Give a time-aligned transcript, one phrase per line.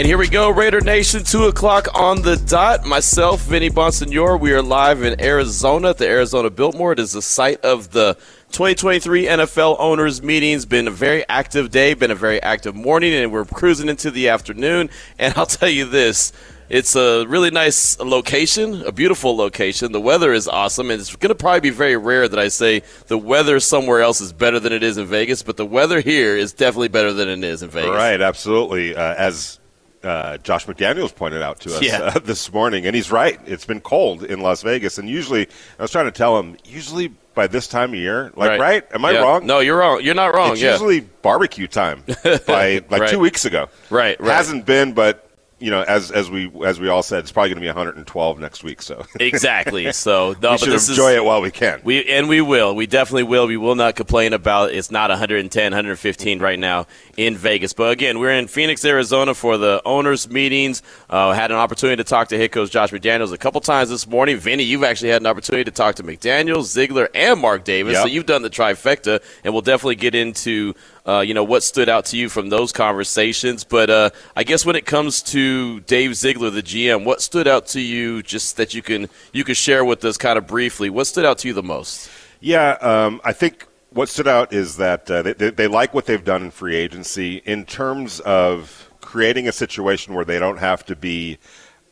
[0.00, 2.86] And here we go, Raider Nation, 2 o'clock on the dot.
[2.86, 6.92] Myself, Vinny Bonsignore, we are live in Arizona at the Arizona Biltmore.
[6.92, 8.14] It is the site of the
[8.52, 10.64] 2023 NFL owners meetings.
[10.64, 14.28] Been a very active day, been a very active morning, and we're cruising into the
[14.30, 14.88] afternoon.
[15.18, 16.32] And I'll tell you this.
[16.70, 19.90] It's a really nice location, a beautiful location.
[19.90, 22.82] The weather is awesome, and it's going to probably be very rare that I say
[23.08, 26.36] the weather somewhere else is better than it is in Vegas, but the weather here
[26.36, 27.90] is definitely better than it is in Vegas.
[27.90, 28.94] Right, absolutely.
[28.94, 29.58] Uh, as
[30.04, 32.12] uh, Josh McDaniels pointed out to us Yeah.
[32.14, 33.40] uh, this morning, and he's right.
[33.46, 37.08] It's been cold in Las Vegas, and usually, I was trying to tell him, usually
[37.34, 38.84] by this time of year, like, right?
[38.94, 39.22] Am I Yeah.
[39.22, 39.44] wrong?
[39.44, 40.02] No, you're wrong.
[40.04, 40.52] You're not wrong.
[40.52, 40.70] It's yeah.
[40.72, 42.04] usually barbecue time
[42.46, 43.10] by like Right.
[43.10, 43.68] two weeks ago.
[43.90, 44.30] Right, right.
[44.36, 45.26] Hasn't been, but
[45.60, 48.38] you know, as as we as we all said, it's probably going to be 112
[48.40, 48.80] next week.
[48.80, 49.92] So exactly.
[49.92, 51.80] So no, we should enjoy is, it while we can.
[51.84, 52.74] We and we will.
[52.74, 53.46] We definitely will.
[53.46, 57.74] We will not complain about it's not 110, 115 right now in Vegas.
[57.74, 60.82] But again, we're in Phoenix, Arizona for the owners meetings.
[61.10, 64.06] Uh, had an opportunity to talk to head coach Josh McDaniels a couple times this
[64.06, 64.38] morning.
[64.38, 67.94] Vinny, you've actually had an opportunity to talk to McDaniels, Ziegler, and Mark Davis.
[67.94, 68.02] Yep.
[68.02, 70.74] So you've done the trifecta, and we'll definitely get into
[71.10, 73.64] uh, you know what stood out to you from those conversations.
[73.64, 77.66] But uh, I guess when it comes to Dave Ziegler, the GM, what stood out
[77.68, 78.22] to you?
[78.22, 80.90] Just that you can you can share with us kind of briefly.
[80.90, 82.10] What stood out to you the most?
[82.40, 86.06] Yeah, um, I think what stood out is that uh, they, they, they like what
[86.06, 90.84] they've done in free agency in terms of creating a situation where they don't have
[90.86, 91.38] to be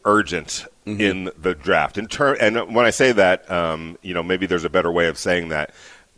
[0.05, 1.00] urgent Mm-hmm.
[1.02, 1.98] in the draft.
[1.98, 5.08] In ter- and when I say that, um, you know, maybe there's a better way
[5.08, 5.74] of saying that.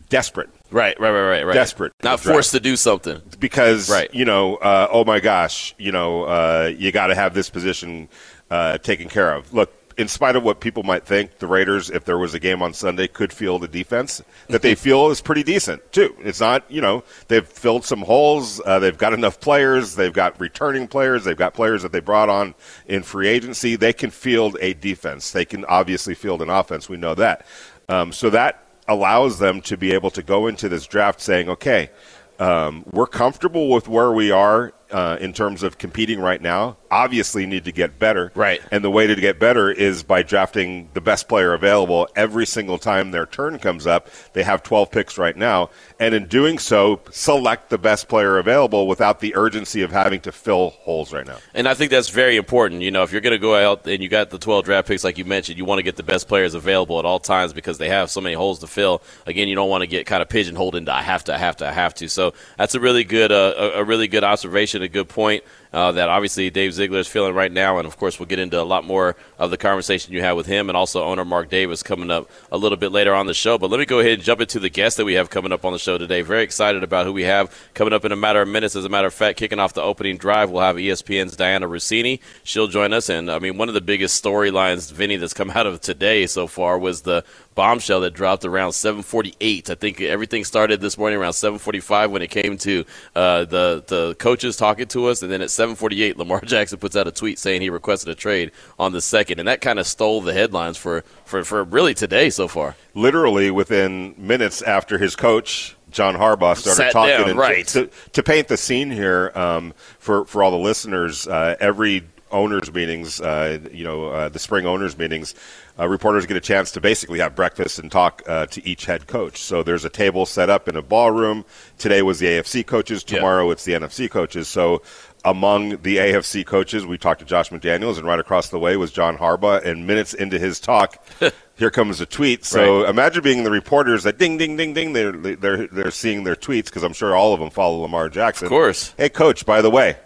[0.09, 1.55] Desperate, Right, right, right, right, right.
[1.55, 3.21] Desperate not forced to do something.
[3.39, 4.13] because Right.
[4.15, 8.09] you know, uh, oh my gosh, you know, uh, you got to have this position
[8.51, 9.53] uh, taken care of.
[9.53, 12.63] Look, in spite of what people might think, the Raiders, if there was a game
[12.63, 16.15] on Sunday, could field a defense that they feel is pretty decent too.
[16.21, 18.63] It's not, you know, they've filled some holes.
[18.65, 19.97] Uh, they've got enough players.
[19.97, 21.25] They've got returning players.
[21.25, 22.55] They've got players that they brought on
[22.87, 23.77] in free agency.
[23.77, 25.33] They can field a defense.
[25.33, 26.89] They can obviously field an offense.
[26.89, 27.45] We know that.
[27.89, 31.91] Um, so that allows them to be able to go into this draft saying, okay,
[32.39, 36.77] um, we're comfortable with where we are uh, in terms of competing right now.
[36.91, 38.33] Obviously, need to get better.
[38.35, 38.61] Right.
[38.71, 42.79] And the way to get better is by drafting the best player available every single
[42.79, 44.09] time their turn comes up.
[44.33, 45.71] They have 12 picks right now.
[46.01, 50.33] And in doing so, select the best player available without the urgency of having to
[50.33, 51.39] fill holes right now.
[51.55, 52.83] And I think that's very important.
[52.83, 55.05] You know, if you're going to go out and you got the 12 draft picks,
[55.05, 57.79] like you mentioned, you want to get the best players available at all times because
[57.79, 59.03] they have so many holes to fill.
[59.27, 61.57] Again, you don't want to get kind of pigeonholed into I have to, I have
[61.59, 62.09] to, I have to.
[62.09, 65.45] So that's a really good, uh, a, a really good observation, a good point.
[65.73, 68.61] Uh, that obviously Dave Ziegler is feeling right now, and of course we'll get into
[68.61, 71.81] a lot more of the conversation you had with him and also owner Mark Davis
[71.85, 73.57] coming up a little bit later on the show.
[73.57, 75.65] But let me go ahead and jump into the guest that we have coming up
[75.65, 76.23] on the show today.
[76.23, 78.75] Very excited about who we have coming up in a matter of minutes.
[78.75, 82.19] As a matter of fact, kicking off the opening drive, we'll have ESPN's Dianna Russini.
[82.43, 85.67] She'll join us, and I mean one of the biggest storylines, Vinny, that's come out
[85.67, 87.25] of today so far was the
[87.61, 89.69] bombshell that dropped around 7:48.
[89.69, 94.17] I think everything started this morning around 7:45 when it came to uh, the the
[94.19, 97.61] coaches talking to us, and then at 7:48, Lamar Jackson puts out a tweet saying
[97.61, 101.05] he requested a trade on the second, and that kind of stole the headlines for,
[101.27, 102.77] for for really today so far.
[102.95, 107.27] literally within minutes after his coach John Harbaugh started Sat talking.
[107.27, 107.67] down, right.
[107.69, 112.73] To, to paint the scene here um, for for all the listeners, uh, every owners
[112.73, 115.35] meetings, uh, you know, uh, the spring owners meetings,
[115.79, 119.07] uh, reporters get a chance to basically have breakfast and talk uh, to each head
[119.07, 119.39] coach.
[119.39, 121.45] So there's a table set up in a ballroom.
[121.79, 123.05] Today was the AFC coaches.
[123.07, 123.17] Yeah.
[123.17, 124.49] Tomorrow it's the NFC coaches.
[124.49, 124.83] So
[125.25, 128.93] among the AFC coaches, we talked to Josh McDaniels, and right across the way was
[128.93, 129.65] John Harbaugh.
[129.65, 131.03] And minutes into his talk,
[131.57, 132.45] here comes a tweet.
[132.45, 134.93] So imagine being the reporters that ding, ding, ding, ding.
[134.93, 138.47] They're they're they're seeing their tweets because I'm sure all of them follow Lamar Jackson.
[138.47, 138.95] Of course.
[138.97, 139.45] Hey, coach.
[139.45, 139.97] By the way,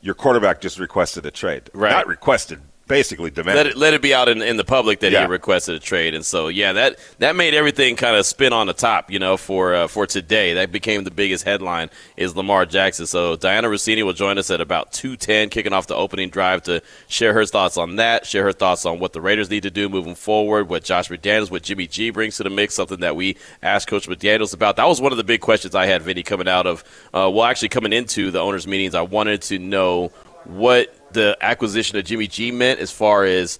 [0.00, 1.70] your quarterback just requested a trade.
[1.74, 1.90] Right.
[1.90, 2.60] Not requested.
[2.90, 3.56] Basically demanded.
[3.56, 5.22] let it let it be out in, in the public that Yeah.
[5.22, 8.66] he requested a trade, and so yeah, that that made everything kind of spin on
[8.66, 10.54] the top, you know, for uh, for today.
[10.54, 13.06] That became the biggest headline is Lamar Jackson.
[13.06, 16.62] So Dianna Russini will join us at about two ten, kicking off the opening drive
[16.64, 19.70] to share her thoughts on that, share her thoughts on what the Raiders need to
[19.70, 23.14] do moving forward, what Josh McDaniels, what Jimmy G brings to the mix, something that
[23.16, 24.76] we asked Coach McDaniels about.
[24.76, 26.82] That was one of the big questions I had, Vinny, coming out of
[27.14, 28.94] uh, well, actually coming into the owners' meetings.
[28.96, 30.08] I wanted to know
[30.44, 33.58] what the acquisition of Jimmy G meant as far as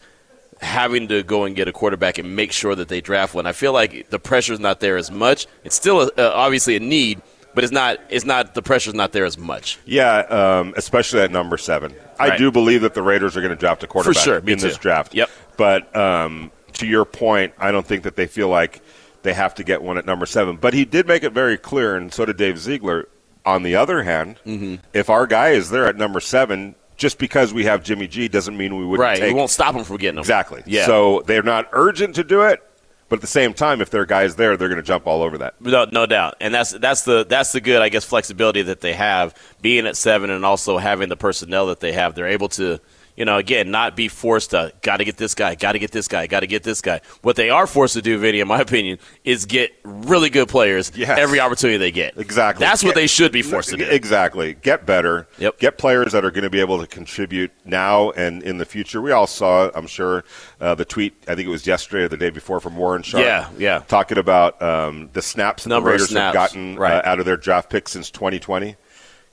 [0.61, 3.47] having to go and get a quarterback and make sure that they draft one.
[3.47, 5.47] I feel like the pressure's not there as much.
[5.65, 7.23] It's still a, uh, obviously a need,
[7.55, 7.99] but it's not.
[8.11, 8.55] It's not.
[8.55, 9.79] The pressure's not there as much.
[9.87, 11.95] Yeah, um, especially at number seven.
[12.19, 14.59] I do believe that the Raiders are going to draft a quarterback sure, me in
[14.59, 15.15] this draft.
[15.15, 15.31] Yep.
[15.57, 18.83] But um, to your point, I don't think that they feel like
[19.23, 20.57] they have to get one at number seven.
[20.57, 23.09] But he did make it very clear, and so did Dave Ziegler.
[23.47, 24.75] On the other hand, Mm-hmm.
[24.93, 28.57] if our guy is there at number seven, just because we have Jimmy G doesn't
[28.57, 29.19] mean we wouldn't Right.
[29.19, 30.21] take we won't stop them from getting them.
[30.23, 30.63] exactly.
[30.67, 30.85] Yeah.
[30.87, 32.63] So they're not urgent to do it,
[33.09, 35.39] but at the same time, if their guy's there, they're going to jump all over
[35.39, 35.55] that.
[35.61, 38.93] No, no doubt, and that's that's the that's the good, I guess, flexibility that they
[38.93, 42.15] have being at seven, and also having the personnel that they have.
[42.15, 42.79] They're able to,
[43.21, 45.91] you know, again, not be forced to got to get this guy, got to get
[45.93, 47.03] this guy, got to get this guy.
[47.21, 50.91] What they are forced to do, Vinny, in my opinion, is get really good players
[50.95, 51.19] Yes.
[51.19, 52.17] every opportunity they get.
[52.17, 52.65] Exactly.
[52.65, 53.85] That's what they should be forced to do.
[53.85, 54.55] Exactly.
[54.55, 55.29] Get better.
[55.37, 55.59] Yep.
[55.59, 59.03] Get players that are going to be able to contribute now and in the future.
[59.03, 60.25] We all saw, I'm sure,
[60.59, 61.13] uh, the tweet.
[61.29, 63.23] I think it was yesterday or the day before from Warren Sharp.
[63.23, 63.81] Yeah, yeah.
[63.81, 66.95] Talking about um, the snaps that Number the Raiders have gotten right.
[66.95, 68.77] uh, out of their draft picks since 2020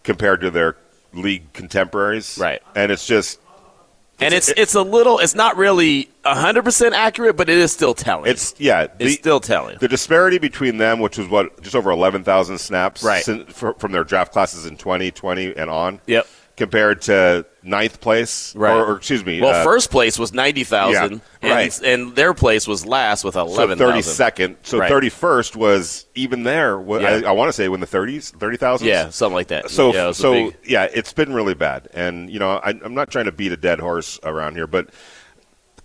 [0.04, 0.76] compared to their
[1.14, 2.38] league contemporaries.
[2.38, 2.62] Right.
[2.76, 3.40] And it's just
[4.20, 7.94] and it's it's a little, it's not really hundred percent accurate, but it is still
[7.94, 8.30] telling.
[8.32, 8.88] it's yeah.
[9.00, 9.78] it's still telling.
[9.80, 13.24] The disparity between them, which was what just over 11,000 snaps Right.
[13.24, 16.02] sin- fr- from their draft classes in 2020 and on.
[16.08, 16.28] Yep.
[16.58, 18.74] Compared to ninth place, Right.
[18.74, 21.78] or, or excuse me, Well, uh, first place was ninety thousand, Yeah, right.
[21.84, 24.14] and, and their place was last with so eleven thirty thousand.
[24.14, 24.90] second, so Right.
[24.90, 26.82] thirty first was even there.
[26.88, 27.22] Yeah.
[27.26, 28.88] I, I want to say when the thirties, thirty thousand.
[28.88, 29.70] Yeah, something like that.
[29.70, 30.58] So yeah, so big...
[30.66, 33.58] yeah, it's been really bad, and you know I, I'm not trying to beat a
[33.58, 34.90] dead horse around here, but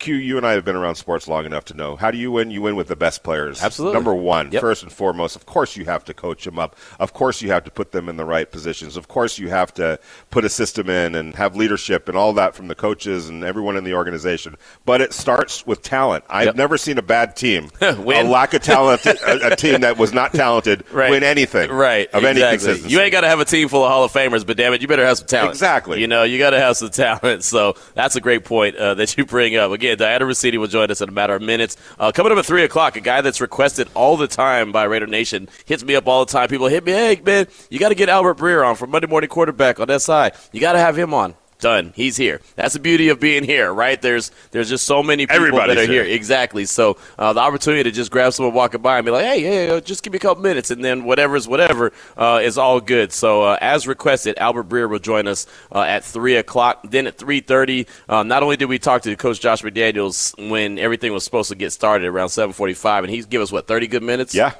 [0.02, 2.30] Q, you and I have been around sports long enough to know how do you
[2.30, 2.50] win?
[2.50, 3.62] You win with the best players.
[3.62, 3.94] Absolutely.
[3.94, 4.60] Number one, Yep.
[4.60, 6.76] first and foremost, of course you have to coach them up.
[7.00, 8.96] Of course you have to put them in the right positions.
[8.98, 9.98] Of course you have to
[10.30, 13.76] put a system in and have leadership and all that from the coaches and everyone
[13.76, 14.56] in the organization.
[14.84, 16.24] But it starts with talent.
[16.28, 16.56] I've Yep.
[16.56, 20.34] never seen a bad team, a lack of talent, a, a team that was not
[20.34, 21.10] talented Right.
[21.10, 22.08] win anything, Right.
[22.12, 22.58] Of any exactly.
[22.58, 22.92] consistency.
[22.92, 24.82] You ain't got to have a team full of Hall of Famers, but damn it,
[24.82, 25.52] you better have some talent.
[25.52, 26.00] Exactly.
[26.00, 27.44] You know, you got to have some talent.
[27.44, 29.70] So that's a great point uh, that you bring up.
[29.70, 31.76] Again, Dianna Russini will join us in a matter of minutes.
[31.98, 35.06] Uh, coming up at 3 o'clock, a guy that's requested all the time by Raider
[35.06, 36.48] Nation hits me up all the time.
[36.48, 39.28] People hit me, hey, man, you got to get Albert Breer on for Monday Morning
[39.28, 40.30] Quarterback on SI.
[40.52, 41.34] You got to have him on.
[41.62, 41.92] Done.
[41.94, 42.40] He's here.
[42.56, 44.02] That's the beauty of being here, right?
[44.02, 46.04] There's there's just so many people Everybody's that are here.
[46.04, 46.14] here.
[46.14, 46.64] Exactly.
[46.64, 49.80] So uh, the opportunity to just grab someone walking by and be like, hey, hey,
[49.80, 53.12] just give me a couple minutes, and then whatever's whatever uh, is all good.
[53.12, 56.80] So uh, as requested, Albert Breer will join us uh, at three o'clock.
[56.82, 60.80] Then at three thirty, uh, not only did we talk to Coach Josh McDaniels when
[60.80, 63.86] everything was supposed to get started around seven forty-five, and he's give us what thirty
[63.86, 64.34] good minutes.
[64.34, 64.54] yeah.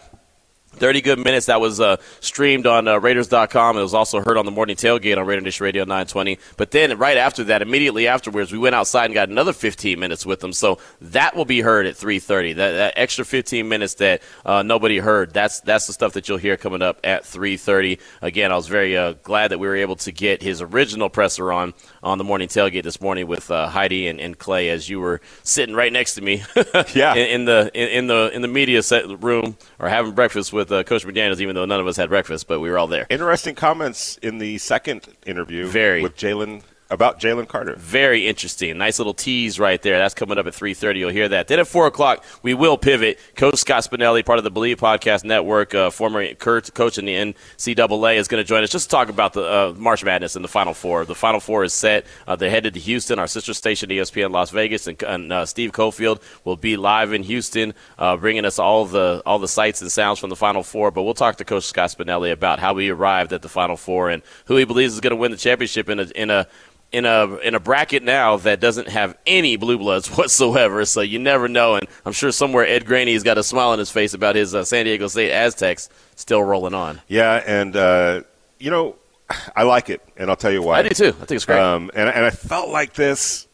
[0.75, 1.47] 30 good minutes.
[1.47, 3.77] That was uh, streamed on uh, Raiders.com.
[3.77, 6.39] It was also heard on the morning tailgate on Raider Nation Radio 920.
[6.57, 10.25] But then right after that, immediately afterwards, we went outside and got another 15 minutes
[10.27, 10.53] with them.
[10.53, 12.57] So that will be heard at 3:30.
[12.57, 15.33] That, that extra 15 minutes that uh, nobody heard.
[15.33, 17.99] That's that's the stuff that you'll hear coming up at 3:30.
[18.23, 21.53] Again, I was very uh, glad that we were able to get his original presser
[21.53, 25.01] on on the morning tailgate this morning with uh, Heidi and, and Clay as you
[25.01, 26.43] were sitting right next to me.
[26.95, 27.15] Yeah.
[27.15, 30.62] in, in the in, in the in the media set room or having breakfast with
[30.71, 33.07] uh, Coach McDaniels, even though none of us had breakfast, but we were all there.
[33.11, 36.03] Interesting comments in the second interview Very.
[36.03, 36.63] with Jalen
[36.93, 37.75] about Jalen Carter.
[37.77, 38.77] Very interesting.
[38.79, 39.99] Nice little tease right there.
[39.99, 40.99] That's coming up at 3.30.
[40.99, 41.49] You'll hear that.
[41.49, 43.19] Then at 4 o'clock, we will pivot.
[43.35, 48.17] Coach Scott Spinelli, part of the Believe Podcast Network, uh, former coach in the NCAA,
[48.17, 50.49] is going to join us just to talk about the uh, March Madness and the
[50.49, 51.05] Final Four.
[51.07, 52.05] The Final Four is set.
[52.27, 55.73] Uh, they're headed to Houston, our sister station, ESPN Las Vegas, and, and uh, Steve
[55.73, 59.91] Cofield will be live in Houston, uh, bringing us all the all the sights and
[59.91, 60.91] sounds from the Final Four.
[60.91, 64.11] But we'll talk to Coach Scott Spinelli about how he arrived at the Final Four
[64.11, 66.47] and who he believes is going to win the championship in a, in a
[66.93, 70.85] in a in a bracket now that doesn't have any blue bloods whatsoever.
[70.85, 71.77] So you never know.
[71.77, 74.65] And I'm sure somewhere Ed Graney's got a smile on his face about his uh,
[74.65, 77.01] San Diego State Aztecs still rolling on.
[77.09, 78.23] Yeah, and uh,
[78.59, 78.97] you know,
[79.57, 80.79] I like it, and I'll tell you why.
[80.81, 81.09] I do too.
[81.09, 81.59] I think it's great.
[81.59, 83.47] Um, and, and I felt like this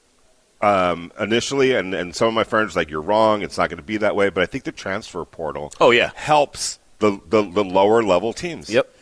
[0.61, 3.43] um, initially, and, and some of my friends like, "You're wrong.
[3.43, 6.11] It's not going to be that way." But I think the transfer portal, Oh, yeah.
[6.17, 8.69] helps the the, the lower level teams.
[8.69, 8.93] Yep.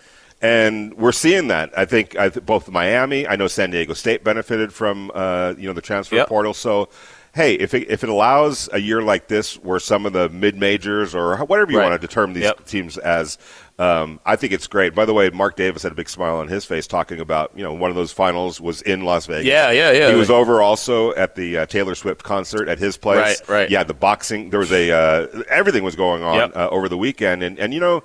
[0.47, 1.77] And we're seeing that.
[1.77, 5.67] I think I th- both Miami, I know San Diego State benefited from uh, you
[5.67, 6.29] know the transfer Yep.
[6.29, 6.55] portal.
[6.55, 6.89] So,
[7.35, 10.57] hey, if it, if it allows a year like this where some of the mid
[10.57, 11.91] majors or whatever you Right.
[11.91, 12.65] want to determine these Yep.
[12.67, 13.39] teams as,
[13.79, 14.95] um, I think it's great.
[14.95, 17.65] By the way, Mark Davis had a big smile on his face talking about you
[17.65, 19.47] know one of those finals was in Las Vegas.
[19.47, 20.11] Yeah, yeah, yeah.
[20.11, 23.41] He was over also at the uh, Taylor Swift concert at his place.
[23.41, 23.71] Right, right.
[23.71, 24.51] Yeah, the boxing.
[24.51, 26.57] There was a uh, everything was going on Yep.
[26.57, 28.05] uh, over the weekend, and and you know.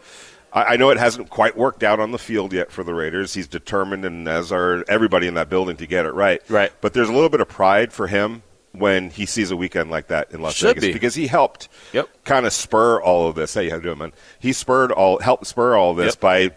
[0.53, 3.33] I I know it hasn't quite worked out on the field yet for the Raiders.
[3.33, 6.41] He's determined, and as are everybody in that building, to get it right.
[6.49, 6.71] Right.
[6.81, 8.43] But there's a little bit of pride for him
[8.73, 10.93] when he sees a weekend like that in Las Should Vegas be.
[10.93, 12.07] because he helped Yep.
[12.23, 13.53] kind of spur all of this.
[13.53, 14.13] Hey, how you doing, man?
[14.39, 16.19] He spurred all, helped spur all this Yep.
[16.21, 16.51] by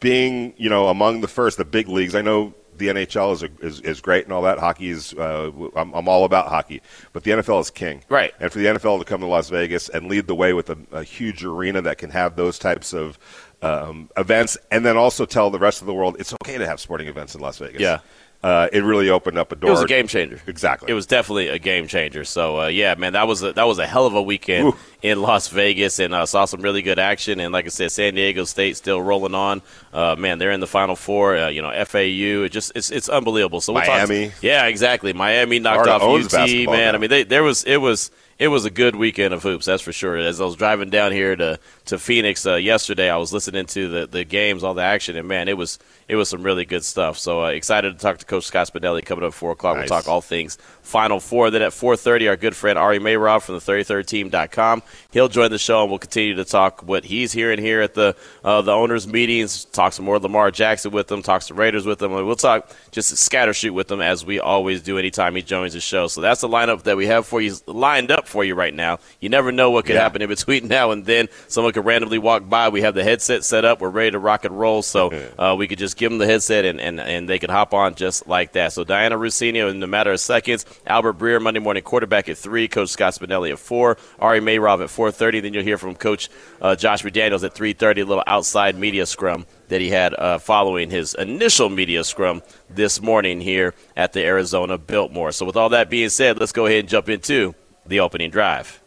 [0.00, 2.14] being, you know, among the first, the big leagues.
[2.14, 4.58] I know the NHL is, a, is is great and all that.
[4.58, 8.02] Hockey is, uh, I'm, I'm all about hockey, but the NFL is king.
[8.08, 8.32] Right.
[8.40, 10.78] And for the NFL to come to Las Vegas and lead the way with a,
[10.92, 13.18] a huge arena that can have those types of
[13.62, 16.80] um, events, and then also tell the rest of the world it's okay to have
[16.80, 17.80] sporting events in Las Vegas.
[17.80, 18.00] Yeah.
[18.44, 19.70] Uh, it really opened up a door.
[19.70, 20.38] It was a game changer.
[20.46, 20.90] Exactly.
[20.90, 22.24] It was definitely a game changer.
[22.24, 24.76] So uh, yeah, man, that was a, that was a hell of a weekend Ooh.
[25.00, 27.40] in Las Vegas, and uh, saw some really good action.
[27.40, 29.62] And like I said, San Diego State still rolling on.
[29.94, 31.38] Uh, man, they're in the Final Four.
[31.38, 32.44] Uh, you know, FAU.
[32.44, 33.62] It just it's it's unbelievable.
[33.62, 34.32] So we'll talk- Miami.
[34.42, 35.14] yeah, exactly.
[35.14, 36.50] Miami knocked Florida off UT.
[36.66, 36.92] Man, now.
[36.92, 38.10] I mean, they, there was it was.
[38.36, 40.16] It was a good weekend of hoops, that's for sure.
[40.16, 43.88] As I was driving down here to, to Phoenix uh, yesterday, I was listening to
[43.88, 46.84] the, the games, all the action, and man, it was it was some really good
[46.84, 47.18] stuff.
[47.18, 49.76] So uh, excited to talk to Coach Scott Spinelli coming up at four o'clock.
[49.76, 49.90] Nice.
[49.90, 51.50] We'll talk all things Final Four.
[51.50, 54.82] Then at 4:30, our good friend Ari Meirov from the 33rdteam.com.
[55.12, 58.16] He'll join the show, and we'll continue to talk what he's hearing here at the
[58.44, 59.64] uh, the owners' meetings.
[59.66, 61.22] Talk some more Lamar Jackson with them.
[61.22, 62.12] Talk some Raiders with them.
[62.14, 65.74] And we'll talk just scatter shoot with them as we always do anytime he joins
[65.74, 66.06] the show.
[66.06, 68.98] So that's the lineup that we have for you lined up for you right now.
[69.20, 70.02] You never know what could Yeah.
[70.02, 71.28] happen in between now and then.
[71.48, 72.70] Someone could randomly walk by.
[72.70, 73.80] We have the headset set up.
[73.80, 74.82] We're ready to rock and roll.
[74.82, 77.74] So uh, we could just give them the headset and, and, and they could hop
[77.74, 78.72] on just like that.
[78.72, 80.64] So Dianna Russini in a matter of seconds.
[80.86, 82.68] Albert Breer, Monday morning quarterback at 3.
[82.68, 83.98] Coach Scott Spinelli at 4.
[84.20, 85.42] Ari Meirov at 4.30.
[85.42, 86.30] Then you'll hear from Coach
[86.62, 87.98] uh, Josh McDaniels at 3.30.
[87.98, 93.00] A little outside media scrum that he had uh, following his initial media scrum this
[93.00, 95.32] morning here at the Arizona Biltmore.
[95.32, 97.54] So with all that being said, let's go ahead and jump into
[97.86, 98.83] the opening drive.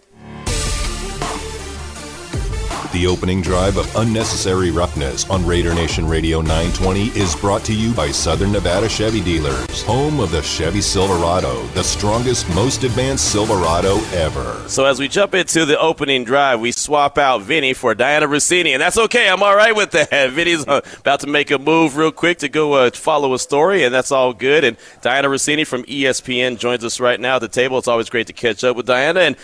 [2.94, 7.94] The opening drive of Unnecessary Roughness on Raider Nation Radio 920 is brought to you
[7.94, 13.98] by Southern Nevada Chevy Dealers, home of the Chevy Silverado, the strongest, most advanced Silverado
[14.14, 14.64] ever.
[14.70, 18.70] So as we jump into the opening drive, we swap out Vinny for Dianna Russini,
[18.70, 19.28] and that's okay.
[19.28, 20.10] I'm all right with that.
[20.32, 23.84] Vinny's uh, about to make a move real quick to go uh, follow a story,
[23.84, 24.64] and that's all good.
[24.64, 27.78] And Dianna Russini from ESPN joins us right now at the table.
[27.80, 29.28] It's always great to catch up with Dianna.
[29.28, 29.36] And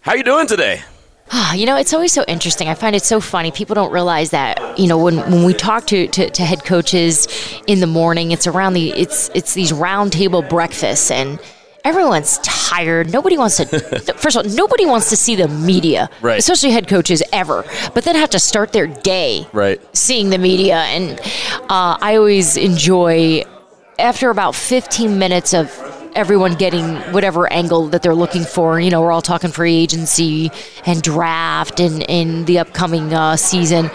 [0.00, 0.84] how you doing today?
[1.30, 2.68] Ah, You know, it's always so interesting.
[2.68, 3.50] I find it so funny.
[3.50, 7.26] People don't realize that, you know, when, when we talk to, to, to head coaches
[7.66, 11.38] in the morning, it's around the it's it's these round table breakfasts and
[11.84, 13.10] everyone's tired.
[13.12, 13.64] Nobody wants to
[14.16, 16.10] first of all, nobody wants to see the media.
[16.20, 16.38] Right.
[16.38, 17.64] Especially head coaches ever.
[17.94, 19.80] But then have to start their day Right.
[19.96, 21.18] seeing the media and
[21.70, 23.44] uh, I always enjoy
[23.98, 25.70] after about 15 minutes of
[26.14, 28.80] everyone getting whatever angle that they're looking for.
[28.80, 30.50] You know we're all talking free agency
[30.86, 33.90] and draft and in the upcoming uh, season.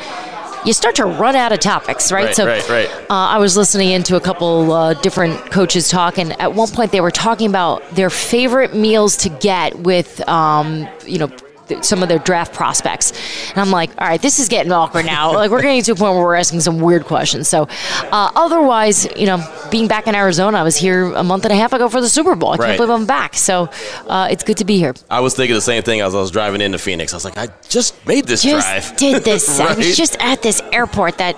[0.65, 2.89] You start to run out of topics right, Right, so right, right.
[3.09, 6.91] Uh, i was listening into a couple uh, different coaches talk and at one point
[6.91, 11.31] they were talking about their favorite meals to get with um, you know
[11.69, 13.13] th- some of their draft prospects.
[13.51, 15.31] And i'm like all right this is getting awkward now.
[15.39, 17.47] Like we're getting to a point where we're asking some weird questions.
[17.47, 17.63] So
[18.11, 19.37] uh, otherwise you know
[19.71, 22.09] being back in arizona i was here a month and a half ago for the
[22.09, 22.49] super bowl.
[22.49, 22.65] I Right.
[22.67, 23.35] can't believe i'm back.
[23.35, 23.69] So
[24.07, 24.93] uh, it's good to be here.
[25.09, 27.13] I was thinking the same thing as I was driving into Phoenix.
[27.13, 28.97] I was like, I just made this just drive.
[28.97, 29.59] did this.
[29.59, 31.37] I was just at this airport that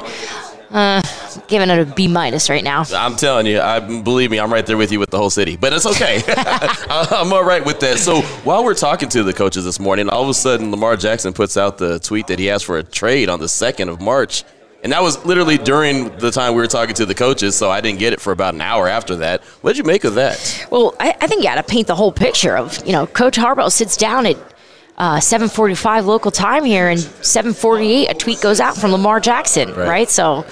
[0.72, 1.02] uh,
[1.48, 4.66] giving it a b minus right now I'm telling you, I believe me, I'm right
[4.66, 5.58] there with you with the whole city.
[5.58, 6.22] But it's okay.
[6.28, 8.00] I'm all right with that.
[8.00, 11.34] So while we're talking to the coaches this morning, all of a sudden Lamar Jackson
[11.34, 14.44] puts out the tweet that he asked for a trade on the second of March.
[14.84, 17.82] And that was literally during the time we were talking to the coaches, so I
[17.82, 19.44] didn't get it for about an hour after that.
[19.62, 20.68] What did you make of that?
[20.72, 23.38] Well, I, I think you got to paint the whole picture of you know Coach
[23.38, 24.38] Harbaugh sits down at
[25.02, 29.88] uh, 7:45 local time here, and 7:48 a tweet goes out from Lamar Jackson, Right.
[29.88, 30.10] right?
[30.10, 30.46] So.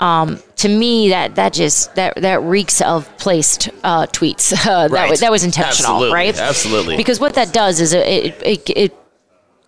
[0.00, 4.52] Um, to me, that that just that that reeks of placed uh, tweets.
[4.66, 5.08] Uh, that Right.
[5.10, 6.12] was that was intentional, Absolutely.
[6.14, 6.36] right?
[6.36, 6.96] Absolutely.
[6.96, 8.94] Because what that does is it it, it, it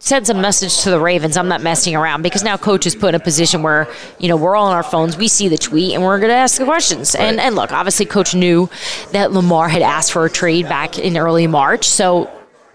[0.00, 1.36] sends a message to the Ravens.
[1.36, 3.86] I'm not messing around because now coach is put in a position where
[4.18, 5.16] you know we're all on our phones.
[5.16, 7.14] We see the tweet and we're going to ask the questions.
[7.14, 8.68] And and look, obviously, coach knew
[9.12, 12.28] that Lamar had asked for a trade back in early March, so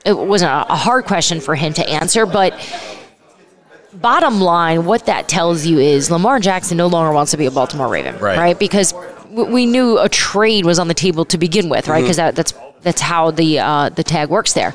[0.05, 2.25] it wasn't a, hard question for him to answer.
[2.25, 2.53] But
[3.93, 7.51] bottom line, what that tells you is Lamar Jackson no longer wants to be a
[7.51, 8.57] Baltimore Raven, Right.
[8.57, 8.93] Because
[9.29, 12.01] we knew a trade was on the table to begin with, right?
[12.01, 14.73] Because that, that's that's how the uh, the tag works there.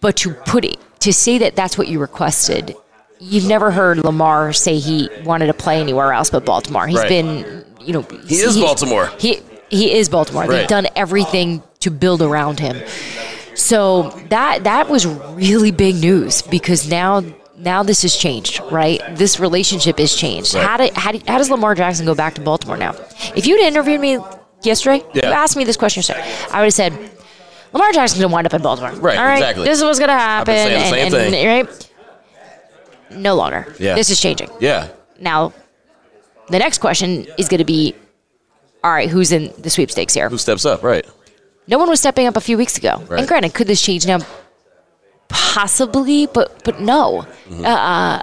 [0.00, 2.74] But to put it to say that that's what you requested,
[3.18, 6.86] you've never heard Lamar say he wanted to play anywhere else but Baltimore.
[6.86, 7.08] He's Right.
[7.08, 9.10] been, you know, He is Baltimore.
[9.18, 9.40] He
[9.70, 10.42] he is Baltimore.
[10.42, 10.58] Right.
[10.58, 12.80] They've done everything to build around him.
[13.56, 17.24] So that that was really big news because now
[17.56, 19.00] now this has changed, right?
[19.16, 20.54] This relationship is changed.
[20.54, 20.62] Right.
[20.66, 22.94] How, did, how, do, how does Lamar Jackson go back to Baltimore now?
[23.34, 24.18] If you'd interviewed me
[24.62, 25.28] yesterday, Yeah.
[25.28, 26.20] you asked me this question yesterday,
[26.52, 26.92] I would have said,
[27.72, 28.92] Lamar Jackson's going to wind up in Baltimore.
[29.00, 29.64] Right, All right, exactly.
[29.64, 30.54] this is what's going to happen.
[30.54, 31.46] saying the same and, and- thing.
[31.46, 31.92] Right?
[33.18, 33.74] No longer.
[33.78, 33.94] Yeah.
[33.94, 34.50] This is changing.
[34.60, 34.88] Yeah.
[35.18, 35.54] Now,
[36.48, 37.94] the next question is going to be,
[38.84, 40.28] all right, who's in the sweepstakes here?
[40.28, 40.82] Who steps up?
[40.82, 41.06] Right.
[41.68, 43.02] No one was stepping up a few weeks ago.
[43.08, 43.18] Right.
[43.20, 44.18] And granted, could this change now?
[45.28, 47.26] Possibly, but but no.
[47.48, 47.64] Mm-hmm.
[47.64, 48.22] Uh, I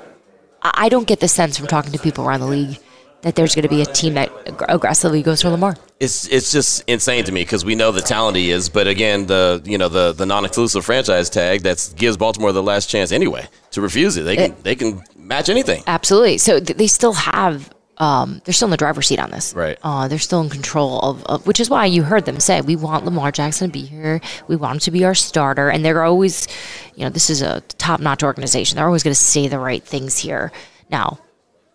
[0.63, 2.77] I don't get the sense from talking to people around the league
[3.21, 5.75] that there's going to be a team that ag- aggressively goes for Lamar.
[5.99, 9.25] It's it's just insane to me because we know the talent he is, but again,
[9.25, 13.47] the you know the the non-exclusive franchise tag that gives Baltimore the last chance anyway
[13.71, 14.23] to refuse it.
[14.23, 15.83] They can It- they can match anything.
[15.87, 16.37] Absolutely.
[16.37, 17.72] So th- they still have.
[17.97, 19.53] Um, they're still in the driver's seat on this.
[19.53, 19.77] Right.
[19.83, 22.75] Uh, they're still in control of, of, which is why you heard them say, we
[22.75, 24.19] want Lamar Jackson to be here.
[24.47, 25.69] We want him to be our starter.
[25.69, 26.47] And they're always,
[26.95, 28.75] you know, this is a top notch organization.
[28.75, 30.51] They're always going to say the right things here.
[30.89, 31.19] Now,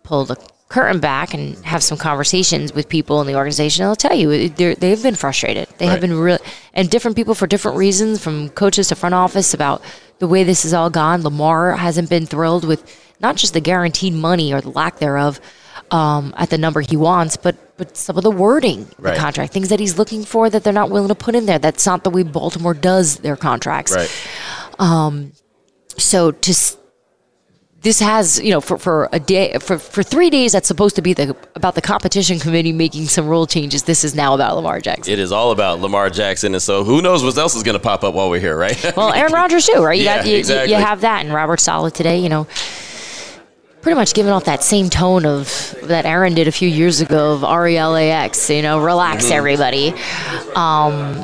[0.03, 0.35] pull the
[0.67, 3.85] curtain back and have some conversations with people in the organization.
[3.85, 5.67] I'll tell you, they've been frustrated.
[5.77, 6.37] They have been real,
[6.73, 9.81] and different people for different reasons, from coaches to front office, about
[10.19, 11.23] the way this has all gone.
[11.23, 12.85] Lamar hasn't been thrilled with
[13.19, 15.39] not just the guaranteed money or the lack thereof
[15.91, 19.13] um, at the number he wants, but but some of the wording, Right.
[19.15, 21.59] the contract, things that he's looking for that they're not willing to put in there.
[21.59, 23.93] That's not the way Baltimore does their contracts.
[23.95, 24.11] Right.
[24.79, 25.31] Um,
[25.97, 26.53] So to
[27.81, 31.01] this has you know for, for a day for, for three days that's supposed to
[31.01, 33.83] be the about the competition committee making some rule changes.
[33.83, 35.13] This is now about Lamar Jackson.
[35.13, 37.83] It is all about Lamar Jackson, and so who knows what else is going to
[37.83, 38.77] pop up while we're here, right?
[38.97, 39.97] Well, Aaron Rodgers too, right?
[39.97, 40.75] You Yeah, got you, exactly.
[40.75, 42.19] you have that, and Robert Saleh today.
[42.19, 42.47] You know,
[43.81, 47.33] pretty much giving off that same tone of that Aaron did a few years ago
[47.33, 48.49] of R E L A X.
[48.49, 49.33] You know, relax, Mm-hmm.
[49.33, 49.89] everybody.
[50.55, 51.23] Um,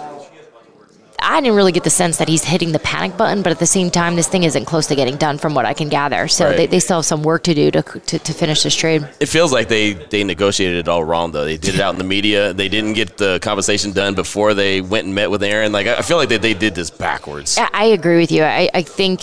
[1.27, 3.65] I didn't really get the sense that he's hitting the panic button, but at the
[3.65, 6.27] same time, this thing isn't close to getting done, from what I can gather.
[6.27, 6.57] So Right.
[6.57, 9.07] they, they still have some work to do to, to, to finish this trade.
[9.19, 11.45] It feels like they they negotiated it all wrong though.
[11.45, 12.53] They did it out in the media.
[12.53, 15.71] They didn't get the conversation done before they went and met with Aaron.
[15.71, 17.57] Like I I feel like they, they did this backwards.
[17.57, 18.43] I, I agree with you.
[18.43, 19.21] I, I think.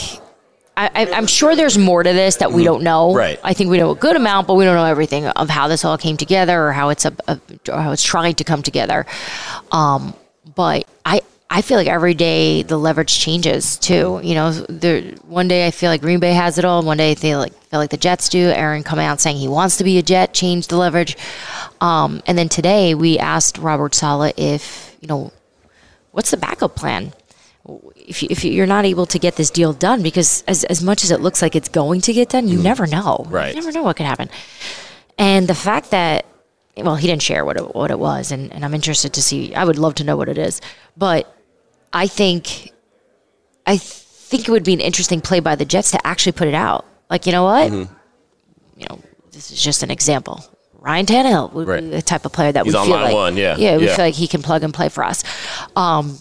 [0.76, 3.08] I, I'm sure there's more to this that we don't know.
[3.08, 3.18] Mm-hmm.
[3.18, 3.40] Right.
[3.44, 5.84] I think we know a good amount, but we don't know everything of how this
[5.84, 9.06] all came together or how it's a, a or how it's trying to come together.
[9.70, 10.14] Um,
[10.54, 14.20] but I I feel like every day the leverage changes too.
[14.22, 16.82] You know, there one day I feel like Green Bay has it all.
[16.82, 18.48] One day I feel like feel like the Jets do.
[18.48, 21.18] Aaron coming out saying he wants to be a Jet, change the leverage.
[21.82, 25.32] Um, and then today we asked Robert Saleh if you know
[26.12, 27.12] what's the backup plan
[27.94, 31.04] if, you, if you're not able to get this deal done because as, as much
[31.04, 33.24] as it looks like it's going to get done you never know.
[33.28, 33.54] Right.
[33.54, 34.28] you never know what could happen
[35.18, 36.26] and the fact that
[36.76, 39.54] well he didn't share what it, what it was and, and i'm interested to see
[39.54, 40.60] i would love to know what it is
[40.96, 41.32] but
[41.92, 42.72] i think
[43.66, 46.54] i think it would be an interesting play by the jets to actually put it
[46.54, 48.80] out like you know what Mm-hmm.
[48.80, 48.98] you know
[49.30, 50.44] this is just an example
[50.80, 51.80] Ryan Tannehill would Right.
[51.80, 53.56] be the type of player that He's we feel like, one, yeah.
[53.56, 53.94] yeah, we Yeah.
[53.94, 55.22] feel like he can plug and play for us.
[55.76, 56.18] Um,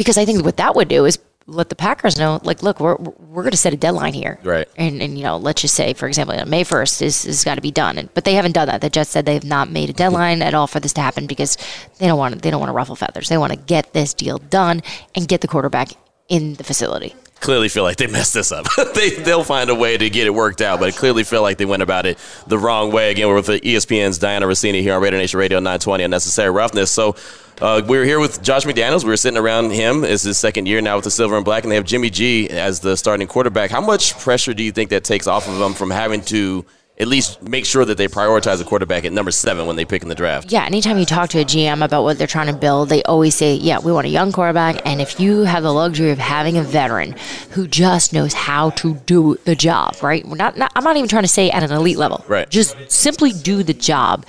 [0.00, 2.96] because I think what that would do is let the Packers know, like, look, we're
[2.96, 4.66] we're going to set a deadline here, Right.
[4.78, 7.44] And and you know, let's just say, for example, you know, May first is is
[7.44, 8.80] got to be done, and, but they haven't done that.
[8.80, 11.26] The Jets said they have not made a deadline at all for this to happen
[11.26, 11.58] because
[11.98, 13.28] they don't want they don't want to ruffle feathers.
[13.28, 14.80] They want to get this deal done
[15.14, 15.90] and get the quarterback
[16.30, 17.14] in the facility.
[17.40, 18.66] Clearly feel like they messed this up.
[18.94, 21.56] they they'll find a way to get it worked out, but I clearly feel like
[21.56, 23.10] they went about it the wrong way.
[23.10, 26.90] Again, we're with the ESPN's Dianna Russini here on Raider Nation Radio 920 Unnecessary Roughness.
[26.90, 27.16] So
[27.60, 29.04] uh, we were here with Josh McDaniels.
[29.04, 30.04] We were sitting around him.
[30.04, 32.48] It's his second year now with the Silver and Black, and they have Jimmy G
[32.48, 33.70] as the starting quarterback.
[33.70, 36.64] How much pressure do you think that takes off of them from having to
[37.00, 40.02] at least make sure that they prioritize a quarterback at number seven when they pick
[40.02, 40.52] in the draft?
[40.52, 43.34] Yeah, anytime you talk to a GM about what they're trying to build, they always
[43.34, 46.58] say, "Yeah, we want a young quarterback." And if you have the luxury of having
[46.58, 47.16] a veteran
[47.52, 50.26] who just knows how to do the job, right?
[50.26, 52.48] We're not, not I'm not even trying to say at an elite level, Right.
[52.48, 54.26] Just simply do the job.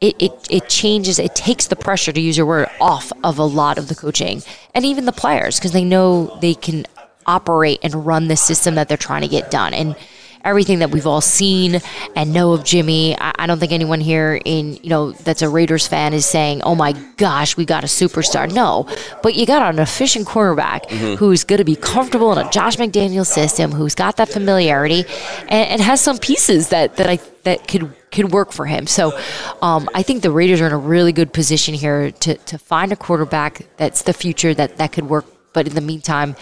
[0.00, 3.44] It, it, it changes, it takes the pressure, to use your word, off of a
[3.44, 4.42] lot of the coaching
[4.74, 6.84] and even the players because they know they can
[7.26, 9.72] operate and run the system that they're trying to get done.
[9.72, 9.96] And
[10.44, 11.80] everything that we've all seen
[12.14, 13.16] and know of Jimmy.
[13.18, 16.62] I, I don't think anyone here in you know that's a Raiders fan is saying,
[16.62, 18.88] "Oh my gosh, we got a superstar." No,
[19.22, 23.26] but you got an efficient quarterback who's going to be comfortable in a Josh McDaniel
[23.26, 25.04] system, who's got that familiarity,
[25.42, 28.86] and, and has some pieces that that I that could could work for him.
[28.86, 29.18] So
[29.62, 32.92] um, I think the Raiders are in a really good position here to to find
[32.92, 35.26] a quarterback that's the future that that could work.
[35.52, 36.36] But in the meantime.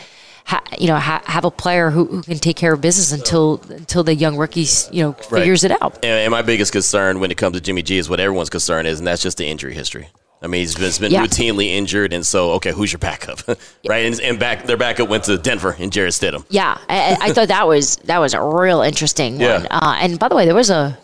[0.47, 3.61] Ha, you know, ha, have a player who, who can take care of business until
[3.71, 5.95] until the young rookies, you know, figures it out.
[5.97, 8.87] And, and my biggest concern when it comes to Jimmy G is what everyone's concern
[8.87, 10.09] is, and that's just the injury history.
[10.43, 11.25] I mean, he's been, he's been Yeah.
[11.25, 13.39] routinely injured, and so okay, who's your backup,
[13.89, 14.05] right?
[14.07, 16.45] And, and back their backup went to Denver and Jarrett Stidham.
[16.51, 19.59] Yeah, I, I thought that was that was a real interesting Yeah.
[19.59, 19.67] one.
[19.71, 20.99] Uh, and by the way, there was a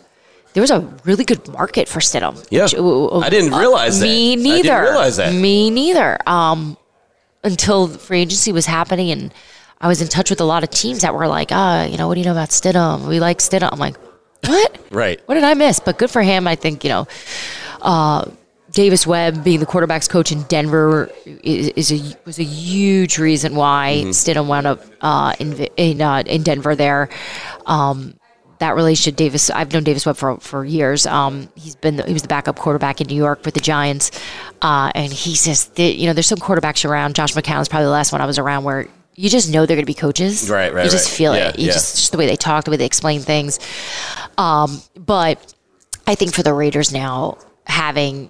[0.53, 2.45] there was a really good market for Stidham.
[2.51, 2.63] Yeah.
[2.63, 4.05] Which, uh, I didn't realize that.
[4.05, 4.73] Me neither.
[4.73, 5.33] I didn't realize that.
[5.33, 6.17] Me neither.
[6.27, 6.75] Um,
[7.43, 9.33] until free agency was happening, and
[9.79, 12.07] I was in touch with a lot of teams that were like, ah, you know,
[12.07, 13.07] what do you know about Stidham?
[13.07, 13.69] We like Stidham.
[13.71, 13.97] I'm like,
[14.45, 14.75] what?
[14.91, 15.21] Right.
[15.27, 15.79] What did I miss?
[15.79, 16.47] But good for him.
[16.47, 17.07] I think you know.
[17.79, 18.25] Uh,
[18.71, 23.55] Davis Webb being the quarterbacks coach in Denver is, is a was a huge reason
[23.55, 27.09] why Stidham wound up uh, in in uh, in Denver there.
[27.65, 28.18] Um,
[28.59, 29.49] that relationship, Davis.
[29.49, 31.05] I've known Davis Webb for for years.
[31.07, 34.11] Um, he's been the, he was the backup quarterback in New York with the Giants,
[34.61, 37.15] uh, and he says that, you know there's some quarterbacks around.
[37.15, 39.75] Josh McCown is probably the last one I was around where you just know they're
[39.75, 40.49] going to be coaches.
[40.49, 41.17] Right, right, You just right.
[41.17, 41.59] feel Yeah, it.
[41.59, 41.73] You yeah.
[41.73, 43.59] just just the way they talk, the way they explain things.
[44.37, 45.53] Um, but
[46.07, 48.29] I think for the Raiders now having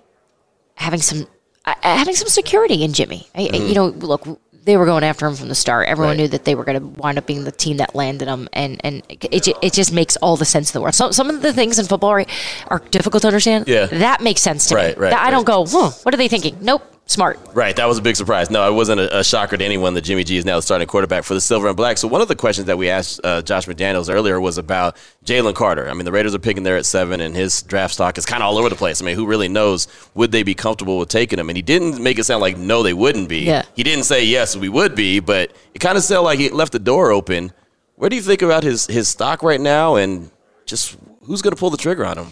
[0.75, 1.27] having some
[1.65, 3.27] uh, having some security in Jimmy.
[3.35, 4.25] I, I- You know, look,
[4.65, 5.87] they were going after him from the start.
[5.87, 6.11] Everyone.
[6.11, 6.17] Right.
[6.17, 8.79] knew that they were going to wind up being the team that landed him, and
[8.83, 10.95] and it ju- it just makes all the sense in the world.
[10.95, 12.25] Some some of the things in football are,
[12.67, 13.67] are difficult to understand.
[13.67, 13.85] Yeah.
[13.87, 15.03] that makes sense to Right, me.
[15.03, 16.57] right, That I don't go, huh, what are they thinking?
[16.61, 17.39] Nope, smart.
[17.53, 18.49] Right, that was a big surprise.
[18.49, 20.87] No, it wasn't a, a shocker to anyone that Jimmy G is now the starting
[20.87, 21.97] quarterback for the Silver and Black.
[21.97, 24.95] So one of the questions that we asked uh, Josh McDaniels earlier was about
[25.25, 25.89] Jalen Carter.
[25.89, 28.43] I mean, the Raiders are picking there at seven, and his draft stock is kind
[28.43, 29.01] of all over the place.
[29.01, 29.87] I mean, who really knows?
[30.13, 31.49] Would they be comfortable with taking him?
[31.49, 33.39] And he didn't make it sound like no, they wouldn't be.
[33.39, 33.63] Yeah.
[33.75, 36.71] He didn't say yes, we would be, but it kind of sounded like he left
[36.71, 37.51] the door open.
[37.95, 40.31] Where do you think about his his stock right now, and
[40.65, 42.27] just who's going to pull the trigger on him?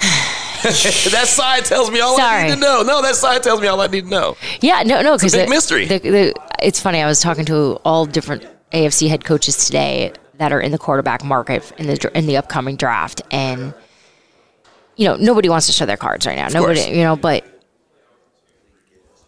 [1.10, 2.82] that side tells me all I need to know.
[2.82, 4.36] No, that side tells me all I need to know.
[4.60, 5.86] Yeah, no, no, because big mystery.
[5.86, 7.02] The, the, it's funny.
[7.02, 11.24] I was talking to all different AFC head coaches today that are in the quarterback
[11.24, 13.74] market in the in the upcoming draft, and
[14.96, 16.48] you know nobody wants to show their cards right now.
[16.48, 16.96] nobody, course.
[16.96, 17.44] you know, but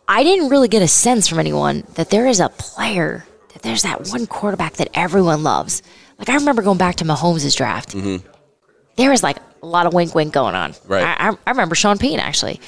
[0.06, 3.82] I didn't really get a sense from anyone that there is a player that there's
[3.82, 5.82] that one quarterback that everyone loves.
[6.18, 7.90] Like I remember going back to Mahomes' draft.
[7.90, 8.26] Mm-hmm.
[8.96, 10.72] There was like a lot of wink, wink going on.
[10.72, 10.92] Mm-hmm.
[10.92, 11.04] Right.
[11.04, 12.60] I, I, I remember Sean Payton actually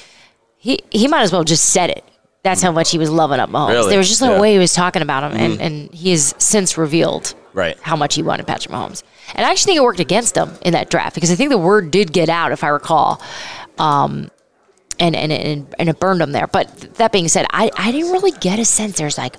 [0.59, 2.05] he he might as well just said it.
[2.43, 3.71] That's how much he was loving up Mahomes.
[3.71, 3.89] Really?
[3.91, 4.41] There was just a Yeah.
[4.41, 7.77] way he was talking about him, and, and he has since revealed Right.
[7.83, 9.03] how much he wanted Patrick Mahomes.
[9.35, 11.59] And I actually think it worked against him in that draft because I think the
[11.59, 13.21] word did get out, if I recall,
[13.79, 14.31] um,
[15.01, 16.47] and, and and and it burned him there.
[16.47, 19.37] But that being said, I I didn't really get a sense there's like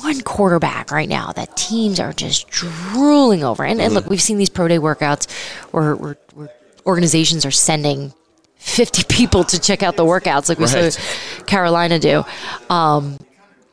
[0.00, 3.64] one quarterback right now that teams are just drooling over.
[3.64, 5.28] And, and look, we've seen these pro day workouts
[5.72, 6.50] where, where, where
[6.86, 8.12] organizations are sending
[8.56, 10.92] 50 people to check out the workouts like we Right.
[10.92, 12.24] saw Carolina do.
[12.68, 13.18] Um,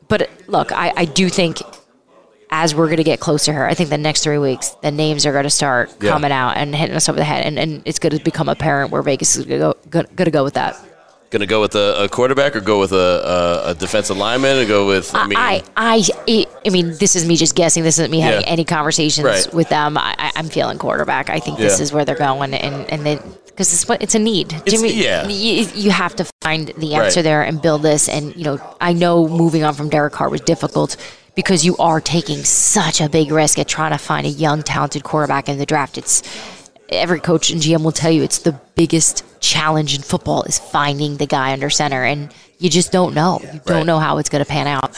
[0.08, 1.58] but look, I, I do think
[2.50, 5.26] as we're going to get closer here, I think the next three weeks, the names
[5.26, 6.12] are going to start Yeah.
[6.12, 7.44] coming out and hitting us over the head.
[7.44, 10.30] And, and it's going to become apparent where Vegas is going to go, going to
[10.30, 10.76] go with that.
[11.30, 12.96] Going to go with a, a quarterback or go with a,
[13.66, 16.02] a, a defensive lineman or go with, I mean, I, I,
[16.66, 17.82] I, mean, this is me just guessing.
[17.82, 18.46] This isn't me having Yeah.
[18.46, 19.52] any conversations Right.
[19.54, 19.98] with them.
[19.98, 21.28] I, I'm feeling quarterback.
[21.28, 24.18] I think this is where they're going, and and then because it's what it's a
[24.18, 24.54] need.
[24.66, 25.28] Jimmy, yeah.
[25.28, 27.24] you, you have to find the answer Right.
[27.24, 28.08] there and build this.
[28.08, 30.96] And you know, I know moving on from Derek Carr was difficult
[31.34, 35.02] because you are taking such a big risk at trying to find a young, talented
[35.04, 35.98] quarterback in the draft.
[35.98, 36.22] It's
[36.88, 41.16] every coach and GM will tell you it's the biggest challenge in football is finding
[41.16, 43.38] the guy under center, and you just don't know.
[43.42, 43.86] You don't Right.
[43.86, 44.96] know how it's going to pan out.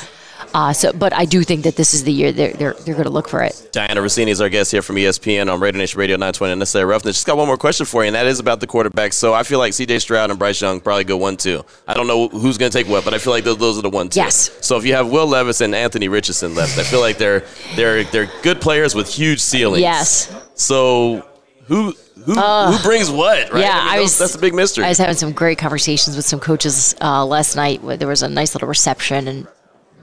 [0.52, 3.04] Uh, so, but I do think that this is the year they're they're, they're going
[3.04, 3.52] to look for it.
[3.72, 7.16] Dianna Russini is our guest here from ESPN on Radio Nation Radio 920 Necessary Roughness.
[7.16, 9.12] Just got one more question for you, and that is about the quarterbacks.
[9.12, 11.64] So I feel like CJ Stroud and Bryce Young probably go one two.
[11.86, 13.82] I don't know who's going to take what, but I feel like those, those are
[13.82, 14.18] the one two.
[14.18, 14.50] Yes.
[14.66, 17.44] So if you have Will Levis and Anthony Richardson left, I feel like they're
[17.76, 19.82] they're they're good players with huge ceilings.
[19.82, 20.34] Yes.
[20.54, 21.24] So
[21.70, 21.94] who
[22.26, 23.50] who who brings what?
[23.52, 23.62] Right?
[23.62, 24.84] Yeah, I mean, I was- that's a big mystery.
[24.84, 27.82] I was having some great conversations with some coaches uh, last night.
[27.82, 29.46] Where there was a nice little reception, and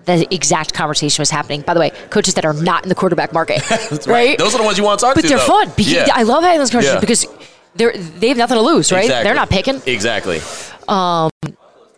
[0.06, 1.62] the exact conversation was happening.
[1.62, 3.62] By the way, coaches that are not in the quarterback market,
[4.08, 4.38] right?
[4.38, 5.28] Those are the ones you want to talk but to.
[5.28, 5.66] But they're though.
[5.66, 5.74] fun.
[5.78, 6.08] Yeah.
[6.14, 7.00] I love having those conversations Yeah.
[7.02, 7.28] because
[7.76, 9.04] they're they have nothing to lose, right?
[9.04, 9.24] Exactly.
[9.26, 10.40] They're not picking, Exactly.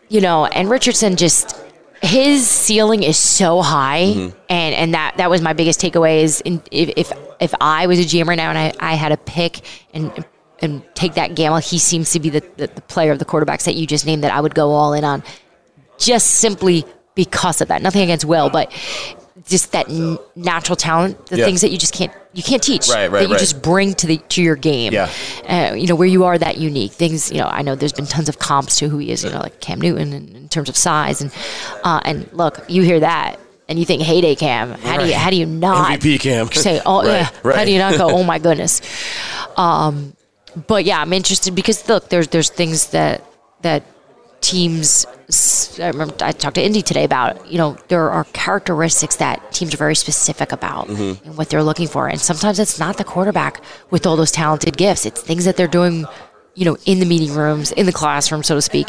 [0.09, 0.45] you know.
[0.47, 1.55] And Richardson just
[2.01, 4.37] his ceiling is so high, Mm-hmm.
[4.49, 6.23] and and that that was my biggest takeaway.
[6.23, 9.09] Is in, if, if if I was a GM right now and I, I had
[9.09, 9.61] to pick
[9.93, 10.25] and
[10.61, 13.65] and take that gamble, he seems to be the, the the player of the quarterbacks
[13.65, 15.23] that you just named that I would go all in on,
[15.97, 16.85] just simply
[17.15, 17.81] because of that.
[17.81, 18.71] Nothing against Will, but
[19.49, 21.45] just that n- natural talent, the Yeah.
[21.45, 23.39] things that you just can't you can't teach, Right, right, that you right.
[23.39, 24.93] just bring to the to your game.
[24.93, 25.09] Yeah.
[25.47, 26.91] Uh, you know where you are that unique.
[26.93, 27.47] Things you know.
[27.47, 29.23] I know there's been tons of comps to who he is.
[29.23, 31.31] You know, like Cam Newton in, in terms of size and
[31.83, 33.39] uh, and look, you hear that.
[33.67, 34.71] And you think heyday Cam?
[34.71, 36.51] How do you how do you not MVP Cam.
[36.51, 37.55] say oh Right, yeah?
[37.55, 38.81] How do you not go oh my goodness?
[39.57, 40.13] Um,
[40.67, 43.23] but yeah, I'm interested because look, there's there's things that
[43.61, 43.83] that
[44.41, 45.05] teams.
[45.79, 49.73] I remember I talked to Indy today about you know there are characteristics that teams
[49.73, 51.27] are very specific about Mm-hmm.
[51.27, 54.77] and what they're looking for, and sometimes it's not the quarterback with all those talented
[54.77, 55.05] gifts.
[55.05, 56.05] It's things that they're doing.
[56.55, 58.87] You know, in the meeting rooms, in the classroom, so to speak,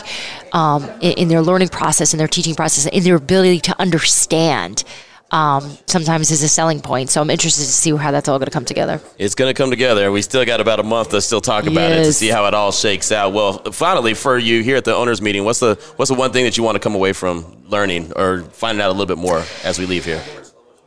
[0.53, 4.83] um, in, in their learning process, in their teaching process, in their ability to understand,
[5.31, 7.11] um, sometimes is a selling point.
[7.11, 9.01] So I'm interested to see how that's all going to come together.
[9.19, 10.11] It's going to come together.
[10.11, 12.55] We still got about a month to still talk about it to see how it
[12.55, 13.33] all shakes out.
[13.33, 16.45] Well, finally, for you here at the owners' meeting, what's the what's the one thing
[16.45, 19.45] that you want to come away from learning or finding out a little bit more
[19.65, 20.23] as we leave here?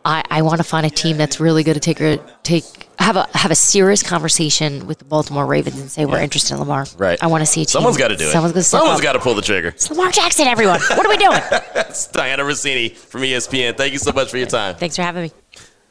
[0.06, 3.28] I, I want to find a team that's really going to take take have a
[3.38, 6.86] have a serious conversation with the Baltimore Ravens and say we're interested in Lamar.
[6.98, 7.22] Right.
[7.22, 7.72] I want to see a team.
[7.72, 8.32] Someone's got to do it.
[8.32, 9.70] Someone's step Someone's got to pull the trigger.
[9.70, 10.80] It's Lamar Jackson, everyone.
[10.94, 11.42] What are we doing?
[11.76, 13.76] It's Dianna Russini from ESPN.
[13.76, 14.76] Thank you so much for your time.
[14.76, 15.32] Thanks for having me.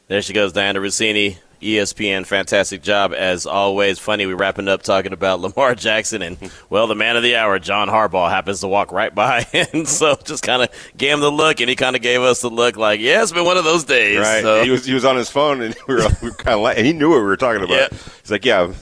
[0.07, 2.25] There she goes, Dianna Russini, ESPN.
[2.25, 3.97] Fantastic job as always.
[3.99, 6.37] Funny, we're wrapping up talking about Lamar Jackson, and
[6.69, 10.15] well, the man of the hour, John Harbaugh, happens to walk right by, and so
[10.23, 12.75] just kind of gave him the look, and he kind of gave us the look,
[12.77, 14.19] like, yeah, it's been one of those days.
[14.19, 14.41] Right.
[14.43, 16.61] So- He was he was on his phone and we were, we were kind of
[16.61, 17.91] like, and he knew what we were talking about.
[17.91, 17.97] Yeah.
[18.21, 18.73] He's like, yeah,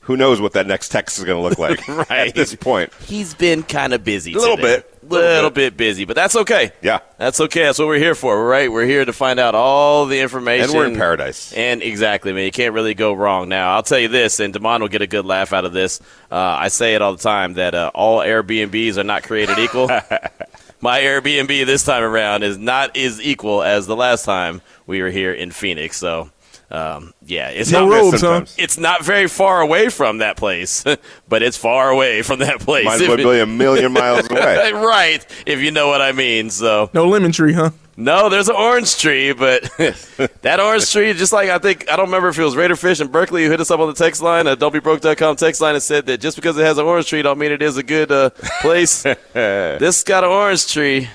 [0.00, 2.28] who knows what that next text is going to look like Right.
[2.28, 2.92] at this point.
[3.06, 4.34] He's been kind of busy.
[4.34, 4.76] A little today.
[4.76, 4.92] bit.
[5.08, 5.76] Little, Little bit.
[5.76, 6.72] busy, but that's okay.
[6.82, 7.00] Yeah.
[7.18, 7.62] That's okay.
[7.64, 8.70] That's what we're here for, right?
[8.70, 10.70] We're here to find out all the information.
[10.70, 11.52] And we're in paradise.
[11.52, 12.44] And exactly, man.
[12.44, 13.48] You can't really go wrong.
[13.48, 16.00] Now, I'll tell you this, and Damon will get a good laugh out of this.
[16.30, 19.88] Uh, I say it all the time that uh, all Airbnbs are not created equal.
[20.80, 25.10] My Airbnb this time around is not as equal as the last time we were
[25.10, 25.96] here in Phoenix.
[25.96, 26.30] So,
[26.70, 28.44] um, yeah, it's No not roads, huh?
[28.58, 30.84] it's not very far away from that place,
[31.28, 32.84] but it's far away from that place.
[32.84, 34.72] Might as well be a million miles away.
[34.74, 36.50] right, if you know what I mean.
[36.50, 37.70] So, No lemon tree, huh?
[37.96, 39.62] no, there's an orange tree, but
[40.42, 43.08] that orange tree, just like I think, I don't remember if it was Raiderfish in
[43.08, 46.06] Berkeley who hit us up on the text line at don'tbebroke.com text line and said
[46.06, 48.30] that just because it has an orange tree don't mean it is a good uh,
[48.60, 49.04] place.
[49.32, 51.08] this got an orange tree,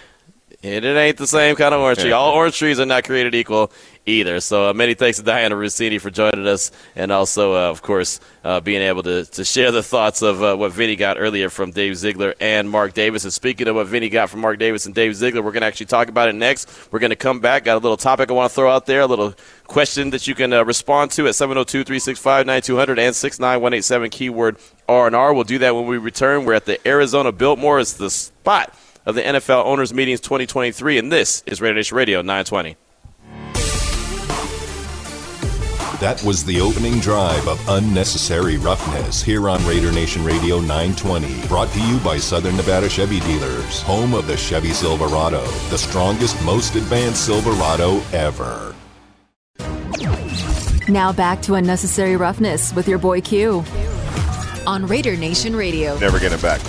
[0.63, 2.11] and it ain't the same kind of orange tree.
[2.13, 3.71] All orange trees are not created equal
[4.05, 4.39] either.
[4.39, 8.19] So uh, many thanks to Dianna Russini for joining us, and also, uh, of course,
[8.43, 11.71] uh, being able to, to share the thoughts of uh, what Vinny got earlier from
[11.71, 13.23] Dave Ziegler and Mark Davis.
[13.23, 15.67] And speaking of what Vinny got from Mark Davis and Dave Ziegler, we're going to
[15.67, 16.91] actually talk about it next.
[16.91, 17.65] We're going to come back.
[17.65, 19.35] Got a little topic I want to throw out there, a little
[19.67, 24.57] question that you can uh, respond to at 702-365-9200 and 69187 keyword
[24.89, 25.33] R&R.
[25.33, 26.45] We'll do that when we return.
[26.45, 27.79] We're at the Arizona Biltmore.
[27.79, 32.21] It's the spot of the NFL Owners Meetings 2023, and this is Raider Nation Radio
[32.21, 32.75] 920.
[36.01, 41.47] That was the opening drive of Unnecessary Roughness here on Raider Nation Radio 920.
[41.47, 46.43] Brought to you by Southern Nevada Chevy Dealers, home of the Chevy Silverado, the strongest,
[46.43, 48.73] most advanced Silverado ever.
[50.89, 53.63] Now back to Unnecessary Roughness with your boy Q
[54.65, 55.99] on Raider Nation Radio.
[55.99, 56.61] Never getting it back.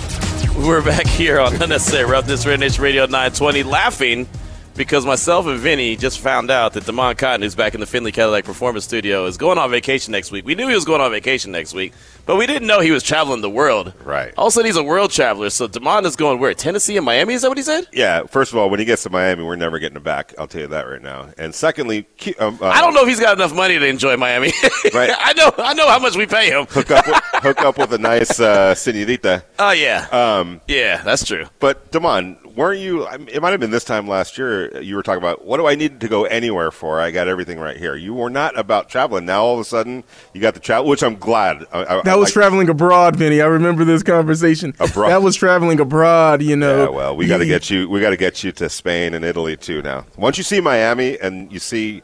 [0.55, 4.27] We're back here on Unnecessary Roughness, Red Nation Radio 920, laughing
[4.75, 8.11] because myself and Vinny just found out that Damon Cotton, who's back in the Findlay
[8.11, 10.45] Cadillac Performance Studio, is going on vacation next week.
[10.45, 11.93] We knew he was going on vacation next week,
[12.25, 13.93] but we didn't know he was traveling the world.
[14.03, 14.33] Right.
[14.37, 15.49] All of a sudden, he's a world traveler.
[15.49, 16.53] So Demond is going where?
[16.53, 17.33] Tennessee and Miami?
[17.33, 17.87] Is that what he said?
[17.91, 20.33] Yeah, first of all, when he gets to Miami, we're never getting it back.
[20.37, 21.29] I'll tell you that right now.
[21.37, 22.07] And secondly,
[22.39, 24.51] um, uh, I don't know if he's got enough money to enjoy Miami.
[24.93, 25.11] Right.
[25.17, 25.51] I know.
[25.57, 26.65] I know how much we pay him.
[26.67, 29.43] hook up with, hook up with a nice uh, senorita.
[29.57, 30.07] Oh yeah.
[30.11, 31.45] Um, yeah, that's true.
[31.59, 33.07] but Demond, weren't you?
[33.07, 34.79] It might have been this time last year.
[34.81, 36.99] You were talking about what do I need to go anywhere for?
[36.99, 37.95] I got everything right here.
[37.95, 39.25] You were not about traveling.
[39.25, 41.65] Now all of a sudden you got the travel, which I'm glad.
[41.71, 43.41] I, I, That I was like- traveling abroad, Vinny.
[43.41, 44.73] I remember this conversation.
[44.79, 45.09] Abroad.
[45.09, 46.41] That was traveling abroad.
[46.41, 46.83] You know.
[46.83, 47.89] Yeah, well, we got to get you.
[47.89, 49.81] We got to get you to Spain and Italy too.
[49.81, 52.03] Now, once you see Miami and you see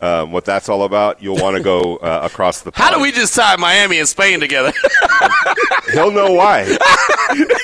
[0.00, 2.72] um, what that's all about, you'll want to go uh, across the.
[2.74, 4.72] How do we just tie Miami and Spain together?
[5.92, 6.64] He'll know why.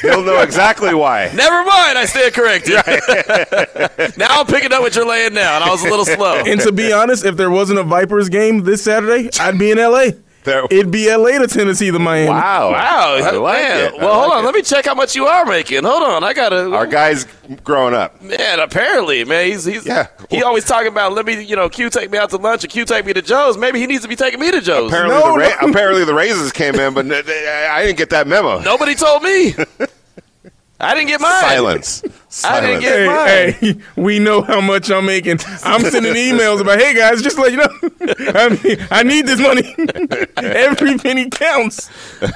[0.02, 1.30] He'll know exactly why.
[1.34, 2.74] Never mind, I stand corrected.
[4.16, 5.62] now I'm picking up what you're laying down.
[5.62, 6.36] I was a little slow.
[6.46, 9.78] And to be honest, if there wasn't a Vipers game this Saturday, I'd be in
[9.78, 10.14] L.A.
[10.42, 12.30] There- it'd be LA to Tennessee to Miami.
[12.30, 12.70] Wow.
[12.72, 13.78] Wow, I like man.
[13.86, 13.92] it.
[14.00, 14.42] I Well, hold like on.
[14.42, 14.46] it.
[14.46, 15.84] Let me check how much you are making.
[15.84, 16.24] Hold on.
[16.24, 16.72] I gotta.
[16.74, 17.26] Our guy's
[17.62, 18.22] growing up.
[18.22, 20.06] Man, apparently, man, he's he's Yeah.
[20.30, 22.68] he always talking about let me, you know, Q take me out to lunch or
[22.68, 23.58] Q take me to Joe's.
[23.58, 24.90] Maybe he needs to be taking me to Joe's.
[24.90, 25.68] Apparently, No, the ra- no.
[25.68, 28.60] apparently the raises came in, but I didn't get that memo.
[28.60, 29.54] Nobody told me.
[30.80, 31.40] I didn't get mine.
[31.42, 32.02] Silence.
[32.44, 32.84] I didn't Silence.
[32.84, 33.26] get mine.
[33.26, 35.40] Hey, hey, we know how much I'm making.
[35.64, 37.68] I'm sending emails about, hey guys, just to let you know,
[38.40, 39.74] I, mean, I need this money.
[40.36, 41.90] Every penny counts.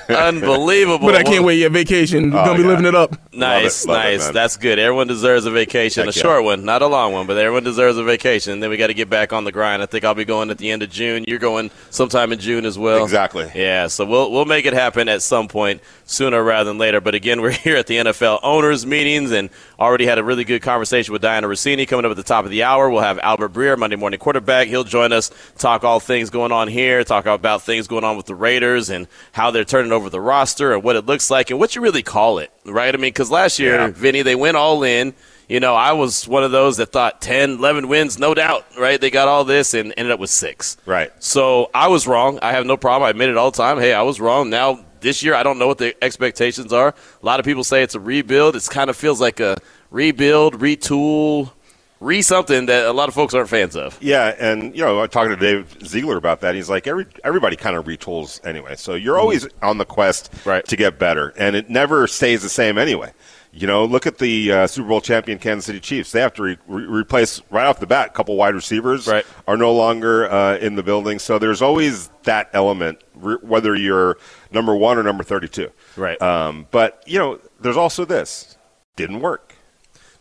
[0.08, 1.06] Unbelievable.
[1.06, 1.58] But I can't wait.
[1.58, 2.30] Yeah, vacation.
[2.32, 2.70] We're Oh, gonna be oh, yeah.
[2.70, 3.16] living it up.
[3.32, 4.24] Nice, Love it, love it, nice.
[4.26, 4.34] man.
[4.34, 4.78] That's good.
[4.78, 6.04] Everyone deserves a vacation.
[6.06, 6.22] Heck a yeah.
[6.22, 8.60] short one, not a long one, but everyone deserves a vacation.
[8.60, 9.82] Then we got to get back on the grind.
[9.82, 11.24] I think I'll be going at the end of June.
[11.28, 13.02] You're going sometime in June as well.
[13.04, 13.50] Exactly.
[13.54, 17.00] Yeah, so we'll we'll make it happen at some point sooner rather than later.
[17.00, 19.50] But again, we're here at the NFL owners meetings and
[19.84, 22.50] already had a really good conversation with Dianna Russini coming up at the top of
[22.50, 22.90] the hour.
[22.90, 24.68] We'll have Albert Breer, Monday morning quarterback.
[24.68, 28.26] He'll join us, talk all things going on here, talk about things going on with
[28.26, 31.58] the Raiders and how they're turning over the roster and what it looks like and
[31.58, 32.92] what you really call it, right?
[32.94, 33.86] I mean, because last year, Yeah.
[33.88, 35.14] Vinny, they went all in.
[35.46, 38.98] You know, I was one of those that thought 10, 11 wins, no doubt, right?
[38.98, 40.78] They got all this and ended up with six.
[40.86, 41.12] Right.
[41.22, 42.38] So I was wrong.
[42.40, 43.06] I have no problem.
[43.06, 43.78] I admit it all the time.
[43.78, 44.48] Hey, I was wrong.
[44.48, 46.88] Now this year, I don't know what the expectations are.
[47.22, 48.56] A lot of people say it's a rebuild.
[48.56, 49.58] It kind of feels like a
[49.94, 51.52] rebuild, retool,
[52.00, 53.96] re something that a lot of folks aren't fans of.
[54.02, 56.54] Yeah, and you know, I'm talking to Dave Ziegler about that.
[56.54, 58.74] He's like, every everybody kind of retools anyway.
[58.76, 60.48] So you're always on the quest Mm-hmm.
[60.48, 60.64] Right.
[60.66, 63.12] to get better, and it never stays the same anyway.
[63.56, 66.10] You know, look at the uh, Super Bowl champion Kansas City Chiefs.
[66.10, 68.08] They have to re- re- replace right off the bat.
[68.08, 69.24] A couple wide receivers Right.
[69.46, 74.18] are no longer uh, in the building, so there's always that element, re- whether you're
[74.50, 75.70] number one or number thirty-two.
[75.96, 76.20] Right.
[76.20, 78.58] Um, but you know, there's also this
[78.96, 79.53] didn't work.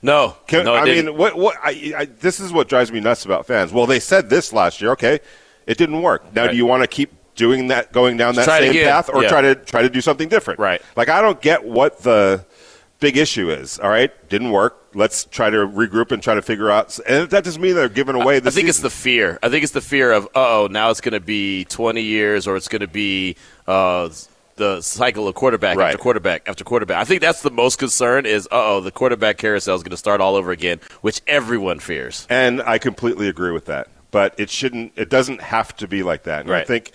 [0.04, 1.06] No, Can, no, I didn't.
[1.08, 1.36] mean, what?
[1.38, 1.56] What?
[1.64, 3.72] I, I, this is what drives me nuts about fans.
[3.72, 4.92] Well, they said this last year.
[4.92, 5.20] Okay,
[5.66, 6.36] it didn't work.
[6.36, 6.52] Now, Right.
[6.52, 9.30] do you want to keep doing that, going down that same path, or Yeah.
[9.30, 10.60] try to try to do something different?
[10.60, 10.82] Right.
[10.96, 12.46] Like, I don't get what the
[13.00, 13.80] big issue is.
[13.80, 14.78] All right, didn't work.
[14.94, 17.00] Let's try to regroup and try to figure out.
[17.08, 18.50] And that doesn't mean they're giving away the.
[18.50, 19.40] I think it's the fear.
[19.42, 22.56] I think it's the fear of, oh, now it's going to be 20 years or
[22.58, 23.36] it's going to be
[23.68, 24.10] uh,
[24.56, 25.88] the cycle of quarterback Right.
[25.88, 26.98] after quarterback after quarterback.
[26.98, 30.22] I think that's the most concern is, oh, the quarterback carousel is going to start
[30.22, 32.28] all over again, which everyone fears.
[32.30, 33.88] And I completely agree with that.
[34.12, 34.94] But it shouldn't.
[34.96, 36.46] It doesn't have to be like that.
[36.46, 36.92] And I think,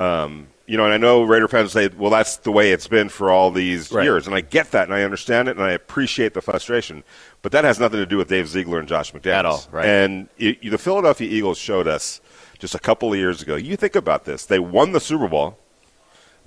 [0.00, 3.08] um, you know, and I know Raider fans say, "Well, that's the way it's been
[3.08, 4.02] for all these Right.
[4.02, 7.04] years," and I get that, and I understand it, and I appreciate the frustration.
[7.42, 9.86] But that has nothing to do with Dave Ziegler and Josh McDaniels At all, right.
[9.86, 12.20] And it, the Philadelphia Eagles showed us
[12.58, 13.54] just a couple of years ago.
[13.54, 15.56] You think about this: they won the Super Bowl,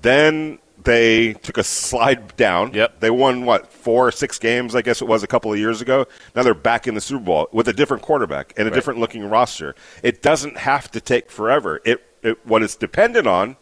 [0.01, 2.73] then they took a slide down.
[2.73, 2.99] Yep.
[3.01, 5.81] They won what four or six games, I guess it was a couple of years
[5.81, 6.07] ago.
[6.35, 8.75] Now they're back in the Super Bowl with a different quarterback and a Right.
[8.75, 9.75] different looking roster.
[10.03, 11.81] It doesn't have to take forever.
[11.83, 13.57] It, it what it's dependent on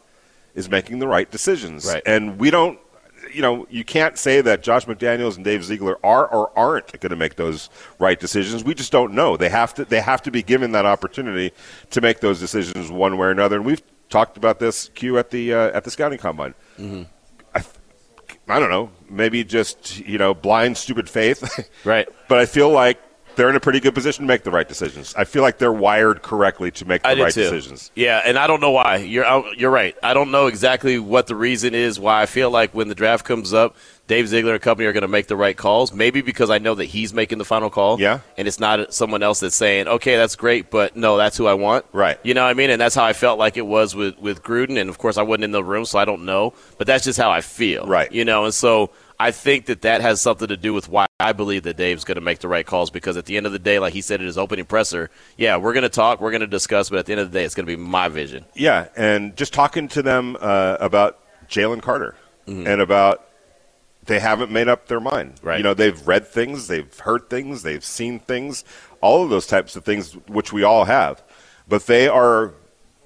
[0.54, 1.86] is making the right decisions.
[1.86, 2.04] Right.
[2.06, 2.80] And we don't.
[3.34, 7.10] You know, you can't say that Josh McDaniels and Dave Ziegler are or aren't going
[7.10, 7.69] to make those
[8.00, 8.63] right decisions.
[8.63, 9.36] We just don't know.
[9.36, 9.86] They have to.
[9.86, 11.52] They have to be given that opportunity
[11.89, 13.58] to make those decisions one way or another.
[13.58, 16.54] And we've talked about this Q at the uh, at the scouting combine.
[17.56, 17.63] I,
[18.48, 21.70] I don't know, maybe just you know blind, stupid faith.
[21.84, 22.08] Right.
[22.28, 23.00] but I feel like
[23.38, 25.13] they're in a pretty good position to make the right decisions.
[25.15, 27.43] I feel like they're wired correctly to make the right too.
[27.43, 27.91] decisions.
[27.95, 28.97] Yeah, and I don't know why.
[28.97, 29.95] You're you're right.
[30.04, 33.26] I don't know exactly what the reason is why I feel like when the draft
[33.26, 33.76] comes up,
[34.08, 35.93] Dave Ziegler and company are going to make the right calls.
[35.93, 38.00] Maybe because I know that he's making the final call.
[38.00, 38.19] Yeah.
[38.38, 41.54] and it's not someone else that's saying, "Okay, that's great, but no, that's who I
[41.54, 42.19] want." Right.
[42.23, 42.69] You know what I mean?
[42.71, 44.80] And that's how I felt like it was with with Gruden.
[44.80, 46.54] And of course, I wasn't in the room, so I don't know.
[46.78, 47.86] But that's just how I feel.
[47.86, 48.12] Right.
[48.12, 48.89] You know, and so.
[49.19, 52.15] I think that that has something to do with why I believe that Dave's going
[52.15, 54.19] to make the right calls because at the end of the day, like he said
[54.19, 57.06] in his opening presser, yeah, we're going to talk, we're going to discuss, but at
[57.08, 58.45] the end of the day, it's going to be my vision.
[58.53, 62.15] Yeah, and just talking to them uh, about Jalen Carter
[62.47, 62.65] Mm-hmm.
[62.65, 63.27] and about
[64.06, 65.34] they haven't made up their mind.
[65.43, 65.58] Right.
[65.58, 68.63] You know, they've read things, they've heard things, they've seen things,
[69.01, 71.21] all of those types of things, which we all have.
[71.67, 72.53] But they are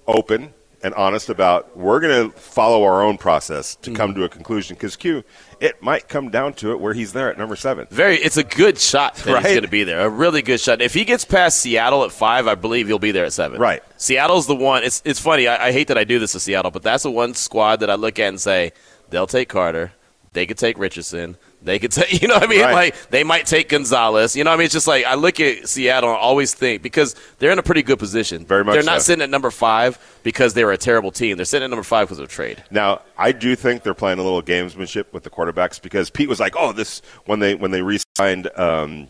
[0.05, 4.19] open and honest about we're going to follow our own process to come Mm-hmm.
[4.21, 4.75] to a conclusion.
[4.75, 5.23] Because Q,
[5.59, 7.87] it might come down to it where he's there at number seven.
[7.91, 9.43] Very, it's a good shot that Right.
[9.43, 10.01] he's going to be there.
[10.01, 10.81] A really good shot.
[10.81, 13.59] If he gets past Seattle at five, I believe he'll be there at seven.
[13.61, 13.83] Right.
[13.97, 14.83] Seattle's the one.
[14.83, 15.47] It's it's funny.
[15.47, 17.89] I, I hate that I do this to Seattle, but that's the one squad that
[17.89, 18.71] I look at and say
[19.09, 19.91] they'll take Carter.
[20.33, 21.37] They could take Richardson.
[21.63, 22.61] They could take, you know what I mean?
[22.61, 22.73] Right.
[22.73, 24.35] Like, they might take Gonzalez.
[24.35, 24.65] You know what I mean?
[24.65, 27.83] It's just like, I look at Seattle and always think, because they're in a pretty
[27.83, 28.45] good position.
[28.45, 29.05] Very much They're not so.
[29.05, 31.37] sitting at number five because they were a terrible team.
[31.37, 32.63] They're sitting at number five because of a trade.
[32.71, 36.39] Now, I do think they're playing a little gamesmanship with the quarterbacks because Pete was
[36.39, 39.07] like, "Oh, this when they when they re-signed um,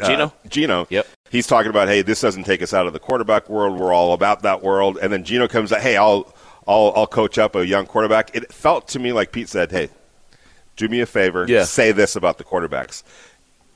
[0.00, 0.32] uh, Gino?
[0.48, 1.06] Gino, Yep.
[1.30, 3.78] He's talking about, hey, this doesn't take us out of the quarterback world.
[3.78, 4.98] We're all about that world.
[5.00, 6.34] And then Gino comes out, hey, I'll
[6.66, 8.34] I'll, I'll coach up a young quarterback.
[8.34, 9.88] It felt to me like Pete said, "Hey,
[10.80, 11.64] do me a favor, Yeah.
[11.64, 13.02] say this about the quarterbacks,"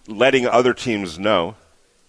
[0.09, 1.55] letting other teams know.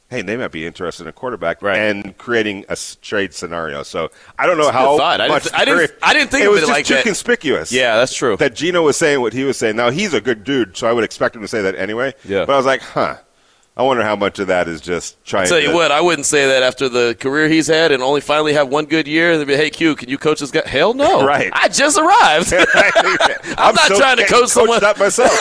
[0.10, 1.78] Hey, they might be interested in a quarterback, Right.
[1.80, 3.82] and creating a trade scenario.
[3.84, 5.20] So I don't know how thought.
[5.20, 5.54] I didn't much.
[5.54, 7.04] I didn't- I didn't think it was it just like too that.
[7.04, 7.72] conspicuous.
[7.72, 8.38] Yeah, that's true.
[8.38, 9.76] That Gino was saying what he was saying.
[9.76, 12.14] Now he's a good dude, so I would expect him to say that anyway.
[12.24, 12.46] Yeah.
[12.46, 13.16] But I was like, huh.
[13.78, 15.48] I wonder how much of that is just trying.
[15.50, 18.22] Tell to, you what, I wouldn't say that after the career he's had and only
[18.22, 19.38] finally have one good year.
[19.38, 20.66] They'd be, hey, Q, can you coach this guy?
[20.66, 21.26] Hell no.
[21.28, 21.50] Right.
[21.54, 22.54] I just arrived.
[23.58, 25.32] I'm, not still trying to coach someone- that myself.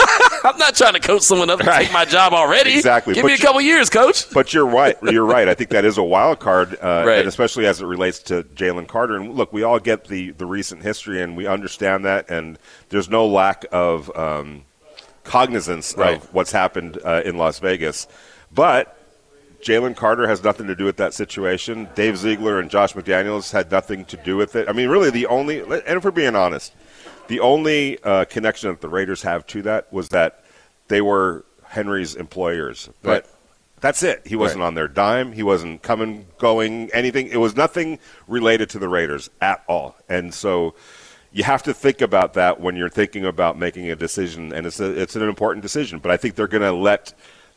[0.45, 1.85] I'm not trying to coach someone up to Right.
[1.85, 2.75] take my job already.
[2.77, 3.15] Exactly.
[3.15, 4.29] Give But me a you- couple years, coach.
[4.33, 4.97] But you're right.
[5.03, 5.47] You're right.
[5.47, 7.21] I think that is a wild card, uh, Right.
[7.21, 9.17] and especially as it relates to Jalen Carter.
[9.17, 12.29] And look, we all get the the recent history, and we understand that.
[12.31, 12.59] And
[12.89, 14.63] there's no lack of um,
[15.25, 16.17] cognizance Right.
[16.17, 18.07] of what's happened uh, in Las Vegas.
[18.53, 18.97] But
[19.63, 21.89] Jalen Carter has nothing to do with that situation.
[21.95, 24.69] Dave Ziegler and Josh McDaniels had nothing to do with it.
[24.69, 26.73] I mean, really, the only and if we're being honest,
[27.29, 30.45] the only uh, connection that the Raiders have to that was that
[30.89, 32.91] they were Henry's employers.
[33.03, 33.25] But Right.
[33.81, 34.21] that's it.
[34.27, 34.67] He wasn't Right.
[34.67, 35.33] on their dime.
[35.33, 37.29] He wasn't coming, going, anything.
[37.29, 37.99] It was nothing
[38.29, 39.97] related to the Raiders at all.
[40.11, 40.75] And so
[41.35, 44.79] you have to think about that when you're thinking about making a decision, and it's
[44.79, 45.99] a, it's an important decision.
[45.99, 47.13] But I think they're going to let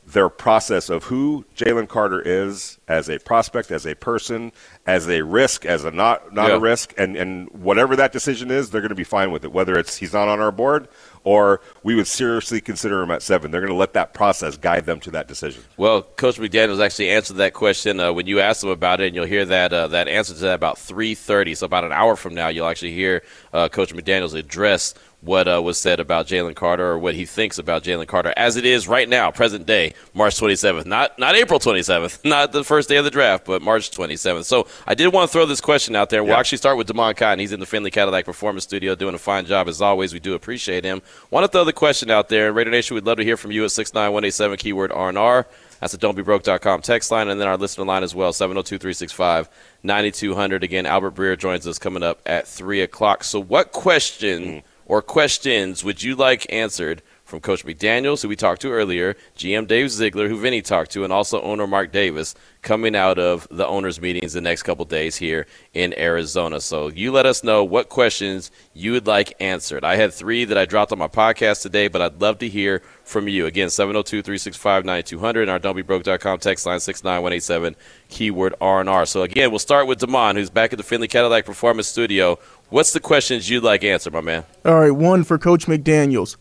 [0.08, 4.52] their process of who Jalen Carter is as a prospect, as a person,
[4.88, 6.56] as a risk, as a not not Yeah.
[6.56, 9.52] a risk, and and whatever that decision is, they're going to be fine with it.
[9.52, 10.88] Whether it's he's not on our board
[11.28, 14.86] or we would seriously consider him at seven, they're going to let that process guide
[14.86, 15.62] them to that decision.
[15.76, 19.16] Well, Coach McDaniels actually answered that question uh, when you asked him about it, and
[19.16, 21.58] you'll hear that uh, that answer to that about 3:30.
[21.58, 24.94] So about an hour from now, you'll actually hear uh, Coach McDaniels address
[25.28, 28.58] what uh, was said about Jalen Carter or what he thinks about Jalen Carter as
[28.58, 32.90] it is right now, present day, March 27th, not not April 27th, not the first
[32.90, 34.46] day of the draft, but March 27th.
[34.46, 36.24] So I did want to throw this question out there.
[36.24, 36.40] We'll Yeah.
[36.40, 37.38] actually start with Damon Cotton.
[37.40, 40.14] He's in the Findlay Cadillac Performance Studio doing a fine job as always.
[40.14, 41.04] We do appreciate him.
[41.30, 42.52] Want to throw the question out there.
[42.52, 45.46] Raider Nation, we'd love to hear from you at 69187 keyword R&R.
[45.80, 50.64] That's the don'tbebroke.com text line, and then our listener line as well, 702-365-9200.
[50.64, 53.24] Again, Albert Breer joins us coming up at 3 o'clock.
[53.24, 58.62] So what question or questions would you like answered from Coach McDaniels, who we talked
[58.62, 62.96] to earlier, GM Dave Ziegler, who Vinny talked to, and also owner Mark Davis, coming
[62.96, 66.62] out of the owners' meetings the next couple days here in Arizona.
[66.62, 69.84] So you let us know what questions you would like answered.
[69.84, 72.82] I had three that I dropped on my podcast today, but I'd love to hear
[73.04, 73.46] from you.
[73.46, 77.76] Again, 702 365 9200 and our don'tbebroke.com text line 69187,
[78.08, 79.06] keyword R&R.
[79.06, 82.40] So again, we'll start with Damon, who's back at the Findlay Cadillac Performance Studio.
[82.70, 84.44] What's the questions you'd like answered, my man?
[84.66, 86.36] All right, one for Coach McDaniels.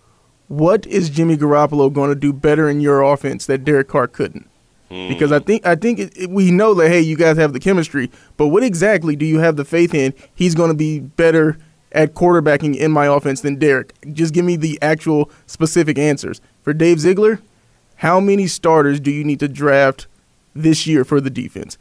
[0.48, 4.48] What is Jimmy Garoppolo going to do better in your offense that Derek Carr couldn't?
[4.88, 5.08] Hmm.
[5.08, 7.60] Because I think I think it, it- we know that hey, you guys have the
[7.60, 10.14] chemistry, but what exactly do you have the faith in?
[10.34, 11.58] He's going to be better
[11.92, 13.92] at quarterbacking in my offense than Derek.
[14.12, 16.40] Just give me the actual specific answers.
[16.62, 17.40] For Dave Ziegler,
[17.96, 20.06] how many starters do you need to draft
[20.54, 21.78] this year for the defense?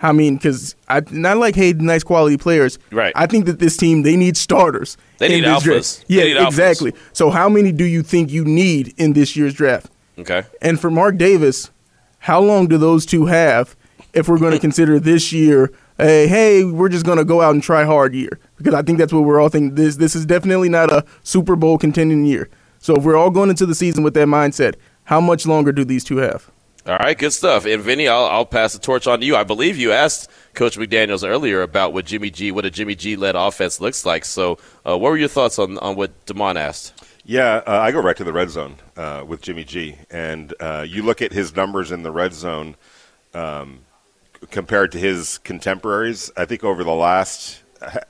[0.00, 2.78] I mean, because I not like hey, nice quality players.
[2.90, 3.12] Right.
[3.16, 4.96] I think that this team they need starters.
[5.18, 5.62] They need alphas.
[5.62, 6.04] draft.
[6.08, 6.46] Yeah, need alphas.
[6.48, 6.92] exactly.
[7.12, 9.90] So how many do you think you need in this year's draft?
[10.18, 10.44] Okay.
[10.62, 11.70] And for Mark Davis,
[12.20, 13.76] how long do those two have
[14.12, 17.54] if we're going to consider this year a hey, we're just going to go out
[17.54, 18.38] and try hard year?
[18.56, 19.74] Because I think that's what we're all thinking.
[19.74, 22.48] This this is definitely not a Super Bowl contending year.
[22.78, 25.84] So if we're all going into the season with that mindset, how much longer do
[25.84, 26.50] these two have?
[26.88, 27.66] All right, good stuff.
[27.66, 29.36] And Vinny, I'll, I'll pass the torch on to you.
[29.36, 33.14] I believe you asked Coach McDaniels earlier about what Jimmy G, what a Jimmy G
[33.14, 34.24] led offense looks like.
[34.24, 36.94] So, uh, what were your thoughts on, on what Demond asked?
[37.26, 40.86] Yeah, uh, I go right to the red zone uh, with Jimmy G, and uh,
[40.88, 42.74] you look at his numbers in the red zone
[43.34, 43.80] um,
[44.50, 46.32] compared to his contemporaries.
[46.38, 47.60] I think over the last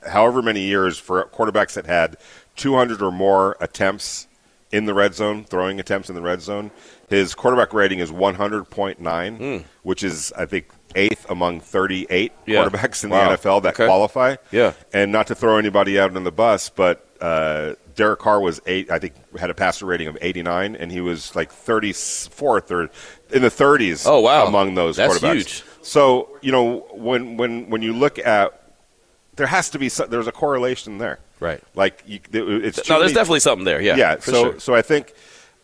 [0.07, 2.15] however many years for quarterbacks that had
[2.55, 4.29] 200 or more attempts
[4.71, 6.71] in the red zone, throwing attempts in the red zone,
[7.09, 12.51] his quarterback rating is 100.9, which is I think eighth among 38 Hmm.
[12.51, 12.63] Yeah.
[12.65, 13.29] quarterbacks in Wow.
[13.29, 13.85] the NFL that Okay.
[13.85, 14.35] qualify.
[14.51, 14.73] Yeah.
[14.93, 18.89] and not to throw anybody out on the bus, but uh, Derek Carr was eight.
[18.89, 22.89] I think had a passer rating of 89, and he was like 34th or
[23.31, 24.05] in the 30s.
[24.07, 24.45] Oh, wow.
[24.47, 25.33] among those That's quarterbacks.
[25.33, 25.63] huge.
[25.81, 28.53] So you know when when when you look at
[29.35, 31.61] there has to be there's a correlation there, Right.
[31.75, 32.33] Like you, it's
[32.89, 33.81] No, there's many- definitely something there.
[33.81, 33.95] Yeah.
[33.95, 34.19] yeah.
[34.19, 34.59] So sure.
[34.59, 35.13] so I think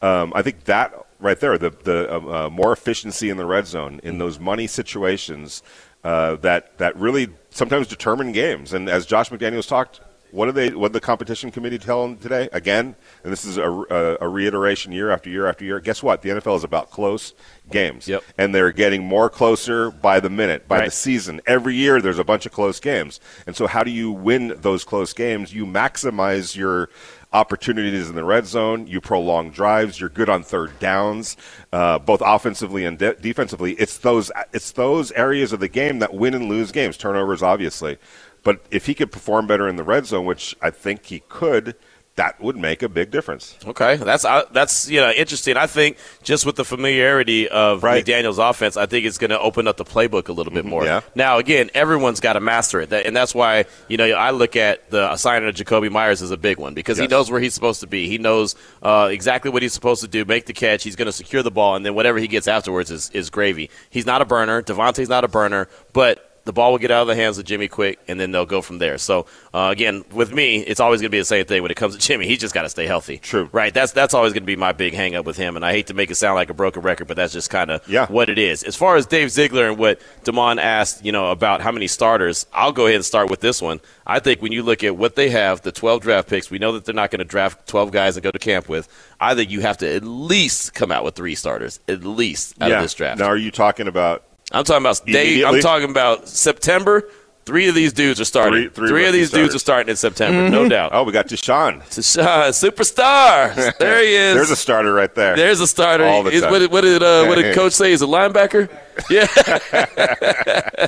[0.02, 0.93] um, I think that
[1.26, 4.67] right there, the the uh, uh, more efficiency in the red zone in those money
[4.67, 5.63] situations
[6.03, 8.71] uh, that that really sometimes determine games.
[8.71, 9.99] And as Josh McDaniels talked
[10.32, 10.69] What did they?
[10.76, 12.49] What did the competition committee tell them today?
[12.51, 15.80] Again, and this is a, a, a reiteration year after year after year.
[15.80, 16.21] Guess what?
[16.21, 17.34] The NFL is about close
[17.71, 18.23] games, Yep.
[18.38, 20.86] and they're getting more closer by the minute, by Right.
[20.86, 21.41] the season.
[21.47, 24.84] Every year, there's a bunch of close games, and so how do you win those
[24.84, 25.53] close games?
[25.53, 26.89] You maximize your
[27.34, 28.88] opportunities in the red zone.
[28.88, 29.99] You prolong drives.
[29.99, 31.36] You're good on third downs,
[31.73, 33.73] uh, both offensively and de- defensively.
[33.73, 36.95] It's those it's those areas of the game that win and lose games.
[36.97, 37.97] Turnovers, obviously,
[38.46, 41.76] but if he could perform better in the red zone, which I think he could,
[42.16, 43.58] that would make a big difference.
[43.66, 45.58] Okay, that's uh, that's you know interesting.
[45.58, 48.06] I think just with the familiarity of Right.
[48.06, 48.26] Mm-hmm.
[48.28, 50.86] McDaniel's offense, I think it's going to open up the playbook a little bit more.
[50.86, 51.02] yeah.
[51.14, 54.56] Now, again, everyone's got to master it, that, and that's why you know I look
[54.56, 57.54] at the signing of Jakobi Meyers as a big one because he knows where he's
[57.54, 58.08] supposed to be.
[58.08, 60.84] He knows uh, exactly what he's supposed to do: make the catch.
[60.84, 63.70] He's going to secure the ball, and then whatever he gets afterwards is, is gravy.
[63.89, 64.62] He's not a burner.
[64.62, 67.68] Davante's not a burner, but the ball will get out of the hands of Jimmy
[67.68, 68.98] quick, and then they'll go from there.
[68.98, 71.76] So uh, again, with me, it's always going to be the same thing when it
[71.78, 72.28] comes to Jimmy.
[72.28, 73.18] He's just got to stay healthy.
[73.18, 73.50] True.
[73.52, 73.74] Right.
[73.74, 75.56] That's that's always going to be my big hang up with him.
[75.56, 77.72] And I hate to make it sound like a broken record, but that's just kind
[77.72, 78.06] of Yeah.
[78.08, 78.64] what it is.
[78.64, 82.46] As far as Dave Ziegler and what Damon asked, you know, about how many starters,
[82.54, 83.82] I'll go ahead and start with this one.
[84.06, 86.74] I think when you look at what they have, the 12 draft picks, we know
[86.74, 88.88] that they're not going to draft 12 guys and go to camp with.
[89.20, 92.70] I think you have to at least come out with three starters, at least out
[92.70, 92.76] yeah.
[92.78, 93.20] of this draft.
[93.20, 95.46] Now, are you talking about I'm talking about Dave.
[95.46, 97.10] I'm talking about September.
[97.46, 98.72] Three of these dudes are starting.
[98.72, 100.91] Three- three of rookie these dudes are starting in September, no doubt.
[100.96, 101.80] Oh, we got Deshaun.
[101.84, 103.78] Tashawn, superstar.
[103.78, 104.34] There he is.
[104.34, 105.36] There's a starter right there.
[105.36, 106.06] There's a starter.
[106.06, 106.50] All the time.
[106.50, 107.91] what, did, what did uh, what did coach say?
[107.91, 108.68] He's a linebacker.
[109.12, 109.28] Yeah.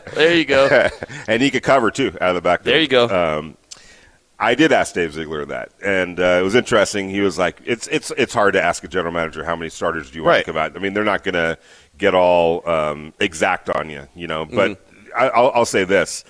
[0.15, 0.89] there you go.
[1.27, 2.73] and he could cover too out of the backfield.
[2.73, 3.07] There you go.
[3.37, 3.57] Um,
[4.39, 7.09] I did ask Dave Ziegler that, and uh, it was interesting.
[7.09, 10.11] He was like, "It's it's it's hard to ask a general manager how many starters
[10.11, 10.45] do you want Right.
[10.45, 10.75] to come out.
[10.75, 11.57] I mean, they're not going to
[11.97, 14.45] get all um, exact on you, you know.
[14.45, 14.83] But Mm-hmm.
[15.17, 16.23] I, I'll, I'll say this: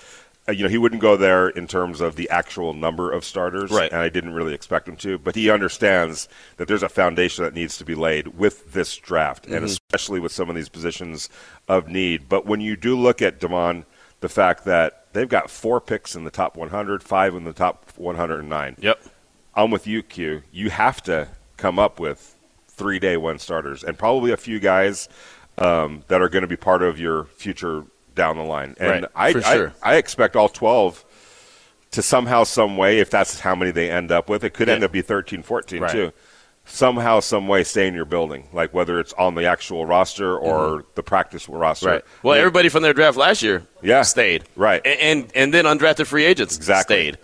[0.47, 3.71] uh, you know, he wouldn't go there in terms of the actual number of starters,
[3.71, 3.91] Right.
[3.91, 7.53] And I didn't really expect him to, but he understands that there's a foundation that
[7.53, 9.55] needs to be laid with this draft, Mm-hmm.
[9.55, 11.27] and especially with some of these positions
[11.67, 12.29] of need.
[12.29, 13.85] But when you do look at Damon,
[14.21, 17.91] the fact that they've got four picks in the top 100, five in the top
[17.97, 18.75] 109.
[18.79, 19.03] Yep.
[19.55, 20.43] I'm with you, Q.
[20.51, 22.35] You have to come up with
[22.67, 25.09] three day one starters and probably a few guys
[25.57, 27.83] um, that are going to be part of your future
[28.15, 28.75] down the line.
[28.79, 29.73] And Right, I, for I, sure.
[29.83, 31.03] I expect all 12
[31.91, 34.75] to somehow, some way, if that's how many they end up with, it could Yeah.
[34.75, 35.91] end up be 13, 14 Right.
[35.91, 36.11] too.
[36.69, 40.83] Somehow, some way, stay in your building, like whether it's on the actual roster or
[40.95, 41.85] the practice roster.
[41.85, 41.93] Mm-hmm.
[41.93, 42.03] Right.
[42.23, 42.41] Well, Yeah.
[42.41, 44.01] everybody from their draft last year Yeah.
[44.01, 44.43] stayed.
[44.57, 44.81] Right.
[44.85, 46.95] And, and and then undrafted free agents Exactly.
[46.97, 47.17] stayed.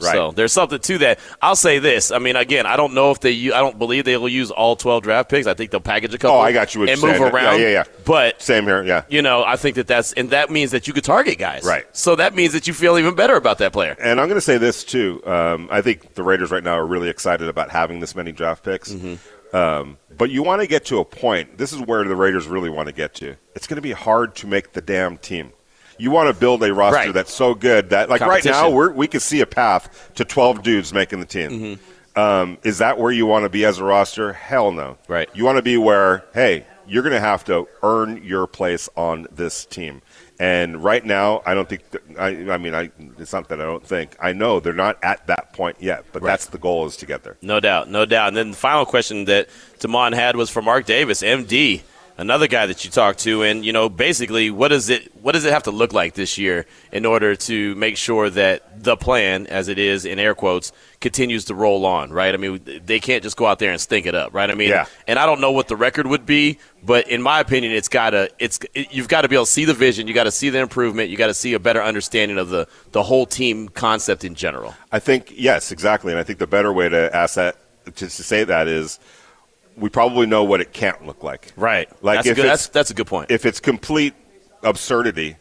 [0.00, 0.12] Right.
[0.12, 1.18] So there's something to that.
[1.40, 2.10] I'll say this.
[2.10, 3.50] I mean, again, I don't know if they.
[3.52, 5.46] I don't believe they will use all 12 draft picks.
[5.46, 6.36] I think they'll package a couple.
[6.36, 7.22] Oh, I got you And move saying.
[7.22, 7.60] Yeah, around.
[7.60, 7.84] yeah, yeah.
[8.04, 9.04] But Same here, yeah.
[9.08, 11.64] you know, I think that that's and that means that you could target guys.
[11.64, 11.84] Right.
[11.96, 13.96] So that means that you feel even better about that player.
[14.00, 15.22] And I'm going to say this too.
[15.26, 18.64] Um, I think the Raiders right now are really excited about having this many draft
[18.64, 18.92] picks.
[18.92, 19.56] Mm-hmm.
[19.56, 21.56] Um, but you want to get to a point.
[21.58, 23.36] This is where the Raiders really want to get to.
[23.54, 25.52] It's going to be hard to make the damn team.
[25.98, 27.12] You want to build a roster Right.
[27.14, 30.62] that's so good that, like right now, we're, we can see a path to 12
[30.62, 31.50] dudes making the team.
[31.50, 32.18] Mm-hmm.
[32.18, 34.32] Um, is that where you want to be as a roster?
[34.32, 34.96] Hell no.
[35.08, 35.28] Right.
[35.34, 39.26] You want to be where, hey, you're going to have to earn your place on
[39.32, 40.00] this team.
[40.38, 41.88] And right now, I don't think.
[41.90, 44.16] That, I, I mean, I, it's not that I don't think.
[44.20, 46.30] I know they're not at that point yet, but Right.
[46.32, 47.38] that's the goal is to get there.
[47.40, 48.28] No doubt, no doubt.
[48.28, 51.80] And then the final question that Damon had was for Mark Davis, MD,
[52.18, 55.44] another guy that you talked to, and you know, basically, what does it what does
[55.44, 59.46] it have to look like this year in order to make sure that the plan,
[59.48, 62.32] as it is in air quotes, continues to roll on, right?
[62.34, 64.50] I mean, they can't just go out there and stink it up, right?
[64.50, 64.86] I mean, Yeah.
[65.06, 68.30] and I don't know what the record would be, but in my opinion, it's gotta
[68.38, 70.50] it's it, you've got to be able to see the vision, you got to see
[70.50, 74.24] the improvement, you got to see a better understanding of the the whole team concept
[74.24, 74.74] in general.
[74.92, 76.12] I think yes, exactly.
[76.12, 77.56] And I think the better way to ask that
[77.86, 78.98] to, to say that is,
[79.76, 81.52] we probably know what it can't look like.
[81.56, 81.88] Right.
[82.02, 83.30] Like that's a good, that's that's a good point.
[83.30, 84.14] if it's complete
[84.62, 85.36] absurdity,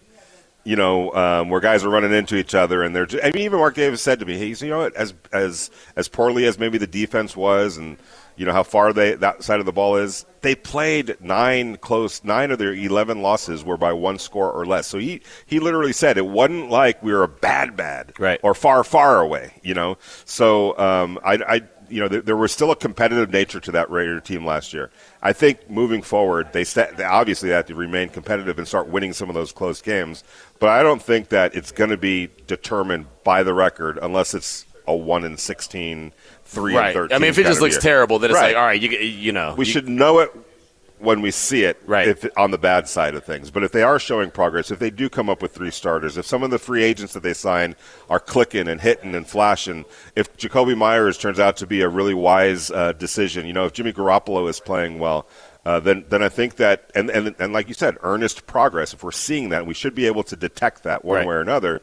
[0.63, 3.05] you know, um, where guys are running into each other and they're.
[3.05, 6.07] Just, I mean, even Mark Davis said to me, "He's you know as as as
[6.07, 7.97] poorly as maybe the defense was, and
[8.35, 10.25] you know how far they that side of the ball is.
[10.41, 12.23] They played nine close.
[12.23, 14.87] Nine of their eleven losses were by one score or less.
[14.87, 18.39] So he he literally said it wasn't like we were a bad bad Right.
[18.43, 19.53] or far far away.
[19.63, 21.35] You know, so um, I.
[21.35, 24.73] I you know, there, there was still a competitive nature to that Raider team last
[24.73, 24.89] year.
[25.21, 29.29] I think moving forward, they, they obviously have to remain competitive and start winning some
[29.29, 30.23] of those close games.
[30.59, 34.65] But I don't think that it's going to be determined by the record unless it's
[34.87, 36.13] a one in 16,
[36.45, 36.87] three right.
[36.87, 37.15] and thirteen.
[37.15, 37.81] I mean, if it just looks year.
[37.81, 38.49] terrible, then it's Right.
[38.53, 40.31] like, all right, you you know, we you- should know it
[41.05, 42.07] when we see it Right.
[42.07, 43.51] if on the bad side of things.
[43.51, 46.25] But if they are showing progress, if they do come up with three starters, if
[46.25, 47.75] some of the free agents that they sign
[48.09, 49.85] are clicking and hitting and flashing,
[50.15, 53.73] if Jakobi Meyers turns out to be a really wise uh, decision, you know, if
[53.73, 55.27] Jimmy Garoppolo is playing well,
[55.65, 58.93] uh, then then I think that and, and and like you said, earnest progress.
[58.93, 61.27] If we're seeing that, we should be able to detect that one Right.
[61.27, 61.81] way or another.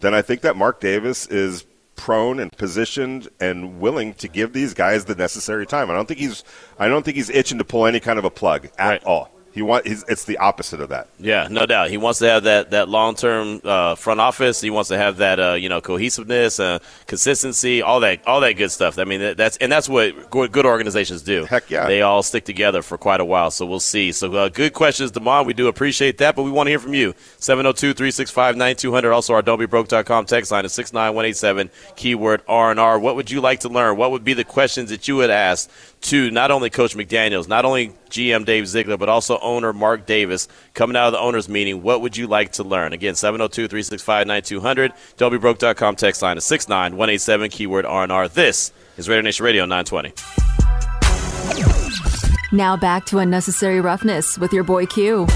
[0.00, 1.64] Then I think that Mark Davis is
[1.96, 5.90] prone and positioned and willing to give these guys the necessary time.
[5.90, 6.44] I don't think he's
[6.78, 9.04] I don't think he's itching to pull any kind of a plug at Right.
[9.04, 9.30] all.
[9.54, 11.06] He want it's the opposite of that.
[11.20, 11.88] Yeah, no doubt.
[11.88, 14.60] He wants to have that, that long term uh, front office.
[14.60, 18.54] He wants to have that uh, you know cohesiveness, uh, consistency, all that all that
[18.54, 18.98] good stuff.
[18.98, 21.44] I mean, that, that's and that's what good, organizations do.
[21.44, 21.86] Heck yeah.
[21.86, 23.52] they all stick together for quite a while.
[23.52, 24.10] So we'll see.
[24.10, 25.46] So uh, good questions, Demond.
[25.46, 27.12] We do appreciate that, but we want to hear from you.
[27.38, 29.14] 702-365-9200.
[29.14, 31.70] Also, our don'tbebroke.com text line is six nine one eight seven.
[31.94, 32.98] Keyword R and R.
[32.98, 33.96] What would you like to learn?
[33.96, 35.70] What would be the questions that you would ask
[36.04, 40.48] to not only Coach McDaniel's, not only GM Dave Ziegler, but also owner Mark Davis
[40.74, 41.82] coming out of the owners meeting?
[41.82, 42.92] What would you like to learn?
[42.92, 44.92] Again, 702-365-9200.
[45.16, 47.50] don'tbebroke.com text line is six nine one eight seven.
[47.50, 48.28] Keyword R and R.
[48.28, 50.12] This is Raider Nation Radio 920.
[52.52, 55.26] Now back to unnecessary roughness with your boy Q.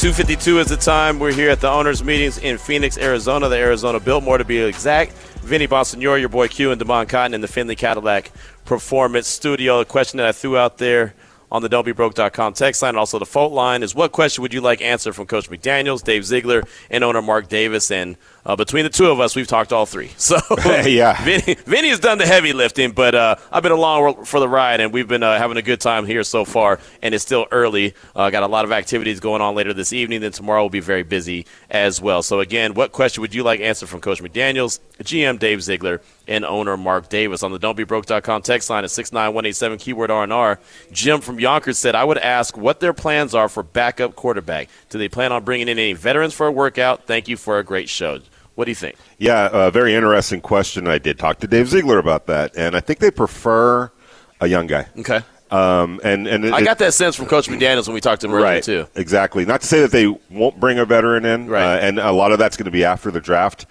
[0.00, 1.18] 252 is the time.
[1.18, 5.12] We're here at the owners' meetings in Phoenix, Arizona, the Arizona Biltmore to be exact.
[5.42, 8.30] Vinny Bonsignore, your boy Q, and Demond Cotton in the Findlay Cadillac
[8.70, 9.80] Performance Studio.
[9.80, 11.12] A question that I threw out there
[11.50, 14.60] on the don'tbebroke.com text line, and also the phone line, is what question would you
[14.60, 17.90] like answered from Coach McDaniels, Dave Ziegler, and owner Mark Davis?
[17.90, 18.16] And
[18.46, 20.10] uh, between the two of us, we've talked all three.
[20.18, 20.38] So
[20.86, 21.22] Yeah.
[21.24, 24.80] Vinny, Vinny has done the heavy lifting, but uh, I've been along for the ride,
[24.80, 26.78] and we've been uh, having a good time here so far.
[27.02, 27.94] And it's still early.
[28.14, 30.20] Uh, got a lot of activities going on later this evening.
[30.20, 32.22] Then tomorrow will be very busy as well.
[32.22, 36.44] So again, what question would you like answered from Coach McDaniel's, GM Dave Ziegler, and
[36.44, 40.10] owner Mark Davis on the Don'tBeBroke.com text line at six nine one eight seven keyword
[40.10, 40.60] R and R.
[40.92, 44.68] Jim from Yonkers said, "I would ask what their plans are for backup quarterback.
[44.90, 47.06] Do they plan on bringing in any veterans for a workout?
[47.06, 48.20] Thank you for a great show."
[48.60, 48.96] What do you think?
[49.16, 50.86] Yeah, a very interesting question.
[50.86, 53.90] I did talk to Dave Ziegler about that, and I think they prefer
[54.38, 54.86] a young guy.
[54.98, 55.22] Okay.
[55.50, 58.34] Um, and and I got that sense from Coach McDaniels when we talked to him
[58.34, 58.86] earlier right too.
[58.96, 59.46] Exactly.
[59.46, 61.64] Not to say that they won't bring a veteran in, Right.
[61.64, 63.64] uh, and a lot of that's going to be after the draft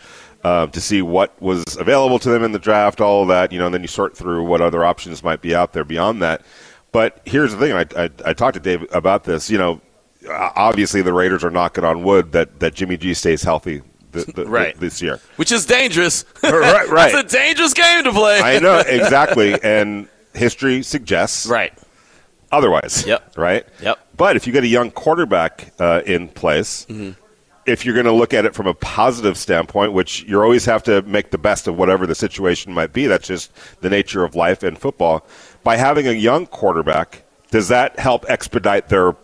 [0.44, 3.52] uh, to see what was available to them in the draft, all of that.
[3.52, 6.24] You know, and then you sort through what other options might be out there beyond
[6.24, 6.42] that.
[6.92, 9.52] But here's the thing: I, I, I talked to Dave about this.
[9.52, 9.82] You know,
[10.28, 13.84] obviously the Raiders are knocking on wood that, that Jimmy G stays healthy
[14.14, 14.80] th- th- Right.
[14.80, 15.20] this year.
[15.38, 16.26] Which is dangerous.
[16.44, 17.12] Right, right.
[17.14, 18.40] That's a dangerous game to play.
[18.42, 21.74] I know exactly, and history suggests right.
[22.52, 23.06] otherwise.
[23.06, 23.38] Yep.
[23.38, 23.66] Right.
[23.82, 24.00] Yep.
[24.18, 27.12] But if you get a young quarterback uh, in place, Mm-hmm.
[27.66, 30.82] if you're going to look at it from a positive standpoint, which you always have
[30.84, 33.52] to make the best of whatever the situation might be, that's just
[33.82, 35.26] the nature of life and football.
[35.64, 39.16] By having a young quarterback, does that help expedite their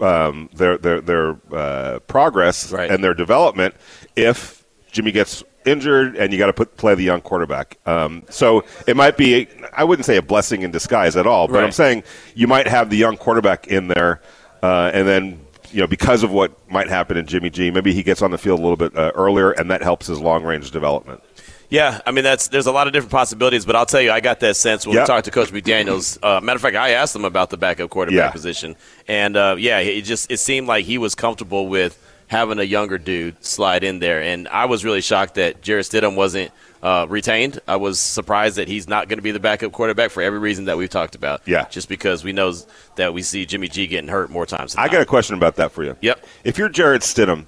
[0.00, 2.88] um, their their their uh, progress Right.
[2.90, 3.74] and their development
[4.18, 7.78] if Jimmy gets injured and you got to put play the young quarterback.
[7.86, 11.62] Um, so it might be I wouldn't say a blessing in disguise at all, but
[11.62, 12.04] I'm saying
[12.34, 14.20] you might have the young quarterback in there,
[14.62, 15.40] uh, and then
[15.70, 18.38] you know because of what might happen in Jimmy G, maybe he gets on the
[18.38, 21.22] field a little bit uh, earlier, and that helps his long range development.
[21.70, 24.20] Yeah, I mean that's there's a lot of different possibilities, but I'll tell you, I
[24.20, 25.02] got that sense when Yeah.
[25.02, 26.18] we talked to Coach McDaniel's.
[26.22, 28.30] Uh, matter of fact, I asked him about the backup quarterback Yeah.
[28.30, 28.74] position,
[29.06, 32.98] and uh, yeah, it just it seemed like he was comfortable with having a younger
[32.98, 36.52] dude slide in there, and I was really shocked that Jarrett Stidham wasn't
[36.82, 37.60] uh, retained.
[37.66, 40.66] I was surprised that he's not going to be the backup quarterback for every reason
[40.66, 41.42] that we've talked about.
[41.46, 41.66] Yeah.
[41.68, 42.52] just because we know
[42.96, 44.74] that we see Jimmy G getting hurt more times.
[44.74, 45.96] Than I got a question about that for you.
[46.00, 46.24] Yep.
[46.44, 47.46] If you're Jarrett Stidham,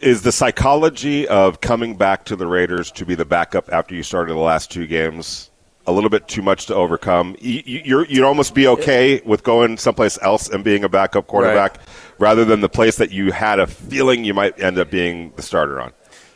[0.00, 4.02] is the psychology of coming back to the Raiders to be the backup after you
[4.02, 5.50] started the last two games
[5.86, 7.36] a little bit too much to overcome?
[7.40, 11.78] You, you'd almost be okay with going someplace else and being a backup quarterback
[12.22, 15.42] rather than the place that you had a feeling you might end up being the
[15.42, 15.92] starter on.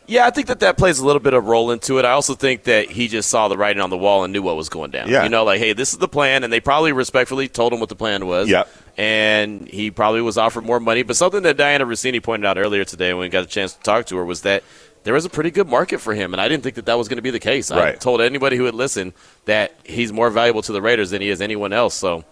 [0.09, 2.05] Yeah, I think that that plays a little bit of role into it.
[2.05, 4.57] I also think that he just saw the writing on the wall and knew what
[4.57, 5.09] was going down.
[5.09, 5.22] Yeah.
[5.22, 7.89] You know, like, hey, this is the plan, and they probably respectfully told him what
[7.89, 8.49] the plan was.
[8.49, 8.68] Yep.
[8.97, 11.05] And he probably was offered more money.
[11.05, 13.80] But something that Dianna Russini pointed out earlier today when we got a chance to
[13.80, 14.64] talk to her was that
[15.05, 17.07] there was a pretty good market for him, and I didn't think that that was
[17.07, 17.70] going to be the case.
[17.70, 19.12] I told anybody who would listen
[19.45, 21.95] that he's more valuable to the Raiders than he is anyone else.
[21.95, 22.24] So,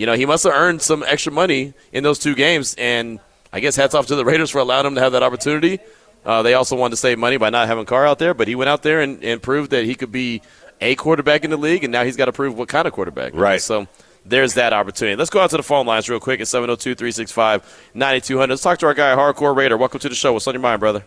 [0.00, 3.20] you know, he must have earned some extra money in those two games, and
[3.52, 5.78] I guess hats off to the Raiders for allowing him to have that opportunity.
[6.24, 8.54] Uh, they also wanted to save money by not having Carr out there, but he
[8.54, 10.40] went out there and, and proved that he could be
[10.80, 13.34] a quarterback in the league, and now he's got to prove what kind of quarterback.
[13.34, 13.60] Right.
[13.60, 13.88] So
[14.24, 15.16] there's that opportunity.
[15.16, 18.48] Let's go out to the phone lines real quick at 702 365 9200.
[18.48, 19.76] Let's talk to our guy, Hardcore Raider.
[19.76, 20.32] Welcome to the show.
[20.32, 21.04] What's on your mind, brother?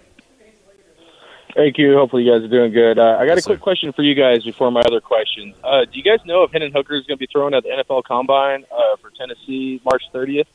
[1.55, 1.93] Hey you.
[1.95, 2.97] hopefully you guys are doing good.
[2.97, 3.63] Uh, I got Yes, a quick sir.
[3.63, 5.55] question for you guys before my other questions.
[5.63, 7.69] Uh, do you guys know if Hendon Hooker is going to be thrown at the
[7.69, 10.45] NFL Combine uh, for Tennessee March 30th?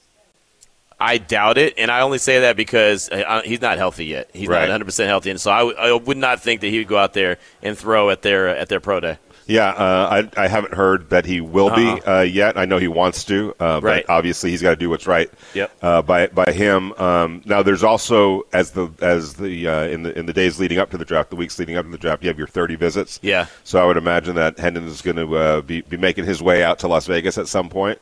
[1.00, 4.30] I doubt it, and I only say that because uh, he's not healthy yet.
[4.32, 4.62] He's Right.
[4.62, 6.88] not 100 percent healthy, and so I, w- I would not think that he would
[6.88, 9.18] go out there and throw at their at their pro day.
[9.48, 12.58] Yeah, uh, I, I haven't heard that he will be uh, yet.
[12.58, 14.04] I know he wants to, uh, Right.
[14.06, 15.30] but obviously he's got to do what's right.
[15.54, 15.72] Yep.
[15.82, 16.92] Uh, by by him.
[16.92, 20.78] Um, now there's also as the as the uh, in the in the days leading
[20.78, 22.76] up to the draft, the weeks leading up to the draft, you have your 30
[22.76, 23.18] visits.
[23.22, 23.46] Yeah.
[23.64, 26.62] So I would imagine that Hendon is going to uh, be be making his way
[26.62, 27.98] out to Las Vegas at some point.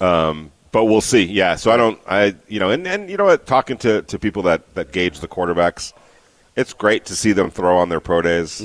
[0.00, 1.24] Um, but we'll see.
[1.24, 1.56] Yeah.
[1.56, 2.00] So I don't.
[2.08, 3.46] I you know, and, and you know what?
[3.46, 5.92] Talking to, to people that that gauge the quarterbacks,
[6.56, 8.62] it's great to see them throw on their pro days.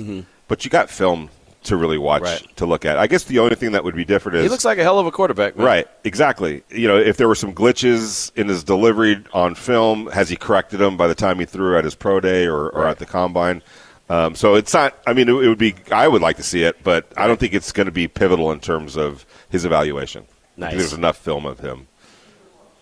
[0.47, 1.29] But you got film
[1.63, 2.23] to really watch.
[2.23, 2.57] Right.
[2.57, 2.97] to look at.
[2.97, 4.99] I guess the only thing that would be different is He looks like a hell
[4.99, 5.65] of a quarterback, man.
[5.65, 6.63] Right, exactly.
[6.69, 10.79] You know, if there were some glitches in his delivery on film, has he corrected
[10.79, 13.61] them by the time he threw at his pro day or, or at the combine?
[14.09, 14.97] Um, so it's not.
[15.07, 15.75] I mean, it, it would be.
[15.91, 18.51] I would like to see it, but I don't think it's going to be pivotal
[18.51, 20.25] in terms of his evaluation.
[20.57, 20.75] Nice.
[20.75, 21.87] there's enough film of him.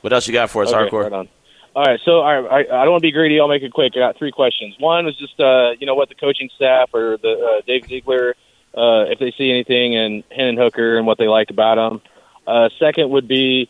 [0.01, 1.03] What else you got for us, Okay, hardcore?
[1.03, 1.29] right on.
[1.75, 3.39] All right, so all right, I, I don't want to be greedy.
[3.39, 3.93] I'll make it quick.
[3.95, 4.75] I got three questions.
[4.79, 8.35] One is just, uh, you know, what the coaching staff or the uh, Dave Ziegler,
[8.75, 12.01] uh, if they see anything in Hendon Hooker and what they like about him.
[12.45, 13.69] Uh, second would be,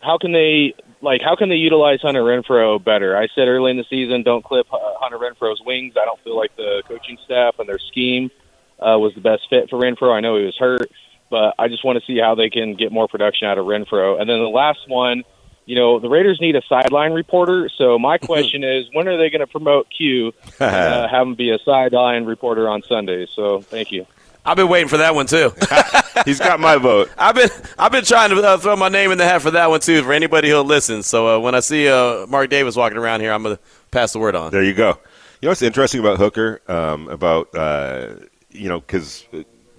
[0.00, 3.16] how can they like how can they utilize Hunter Renfrow better?
[3.16, 5.94] I said early in the season, don't clip Hunter Renfrow's wings.
[6.00, 8.30] I don't feel like the coaching staff and their scheme
[8.78, 10.12] uh, was the best fit for Renfrow.
[10.12, 10.90] I know he was hurt,
[11.30, 14.20] but I just want to see how they can get more production out of Renfrow.
[14.20, 15.24] And then the last one,
[15.64, 17.68] you know, the Raiders need a sideline reporter.
[17.76, 21.34] So my question is, when are they going to promote Q and uh, have him
[21.34, 23.28] be a sideline reporter on Sundays?
[23.34, 24.06] So thank you.
[24.46, 25.52] I've been waiting for that one too.
[26.24, 27.10] He's got my vote.
[27.18, 29.68] I've been I've been trying to uh, throw my name in the hat for that
[29.68, 31.02] one too for anybody who'll listen.
[31.02, 33.58] So uh, when I see uh, Mark Davis walking around here, I'm gonna
[33.90, 34.52] pass the word on.
[34.52, 34.98] There you go.
[35.40, 36.62] You know what's interesting about Hooker?
[36.68, 38.14] Um, about uh,
[38.50, 39.24] you know because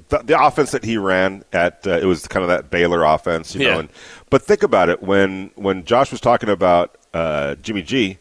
[0.09, 3.55] the, the offense that he ran at uh, it was kind of that Baylor offense,
[3.55, 3.73] you Yeah.
[3.73, 3.79] know.
[3.79, 3.89] And,
[4.29, 8.19] but think about it when when Josh was talking about uh, Jimmy G,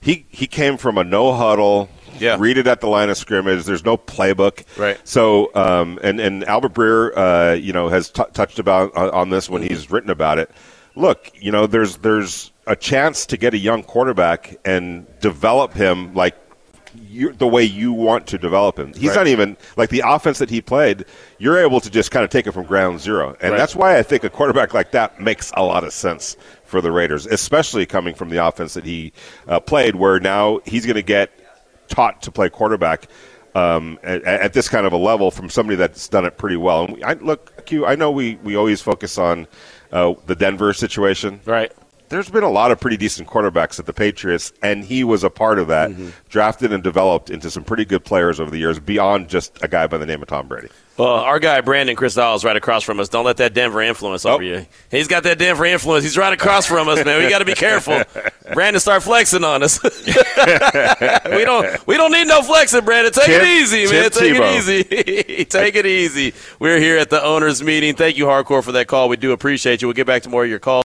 [0.00, 1.88] he he came from a no huddle.
[2.20, 2.36] Yeah.
[2.38, 3.64] Read it at the line of scrimmage.
[3.64, 4.64] There's no playbook.
[4.78, 4.98] Right.
[5.06, 9.30] So, um, and and Albert Breer, uh, you know, has t- touched about on, on
[9.30, 10.50] this when he's written about it.
[10.94, 16.14] Look, you know, there's there's a chance to get a young quarterback and develop him
[16.14, 16.34] like
[17.08, 18.94] you, the way you want to develop him.
[18.94, 19.16] He's Right.
[19.16, 21.04] not even like the offense that he played.
[21.38, 23.58] You're able to just kind of take it from ground zero, and Right.
[23.58, 26.90] that's why I think a quarterback like that makes a lot of sense for the
[26.90, 29.12] Raiders, especially coming from the offense that he
[29.46, 31.30] uh, played, where now he's going to get
[31.88, 33.08] taught to play quarterback.
[33.54, 36.84] Um, at, at this kind of a level from somebody that's done it pretty well.
[36.84, 39.46] And we, I, look, Q, I know we, we always focus on
[39.92, 41.72] uh, the Denver situation, Right.
[42.10, 45.30] there's been a lot of pretty decent quarterbacks at the Patriots, and he was a
[45.30, 45.90] part of that,
[46.28, 49.86] drafted and developed into some pretty good players over the years, beyond just a guy
[49.86, 50.68] by the name of Tom Brady.
[50.98, 53.08] Well, our guy Brandon Krisztal is right across from us.
[53.10, 54.46] Don't let that Denver influence over Oh.
[54.46, 54.66] you.
[54.90, 56.04] He's got that Denver influence.
[56.04, 57.22] He's right across from us, man.
[57.22, 58.02] We got to be careful.
[58.54, 59.82] Brandon, start flexing on us.
[59.84, 61.86] we don't.
[61.86, 63.12] We don't need no flexing, Brandon.
[63.12, 64.10] Take Tip- it easy, man.
[64.10, 64.52] Take Tebow.
[64.54, 64.56] it
[65.28, 65.44] easy.
[65.50, 66.32] Take it easy.
[66.58, 67.94] We're here at the owners' meeting.
[67.94, 69.08] Thank you, Hardcore, for that call.
[69.10, 69.88] We do appreciate you.
[69.88, 70.84] We'll get back to more of your calls.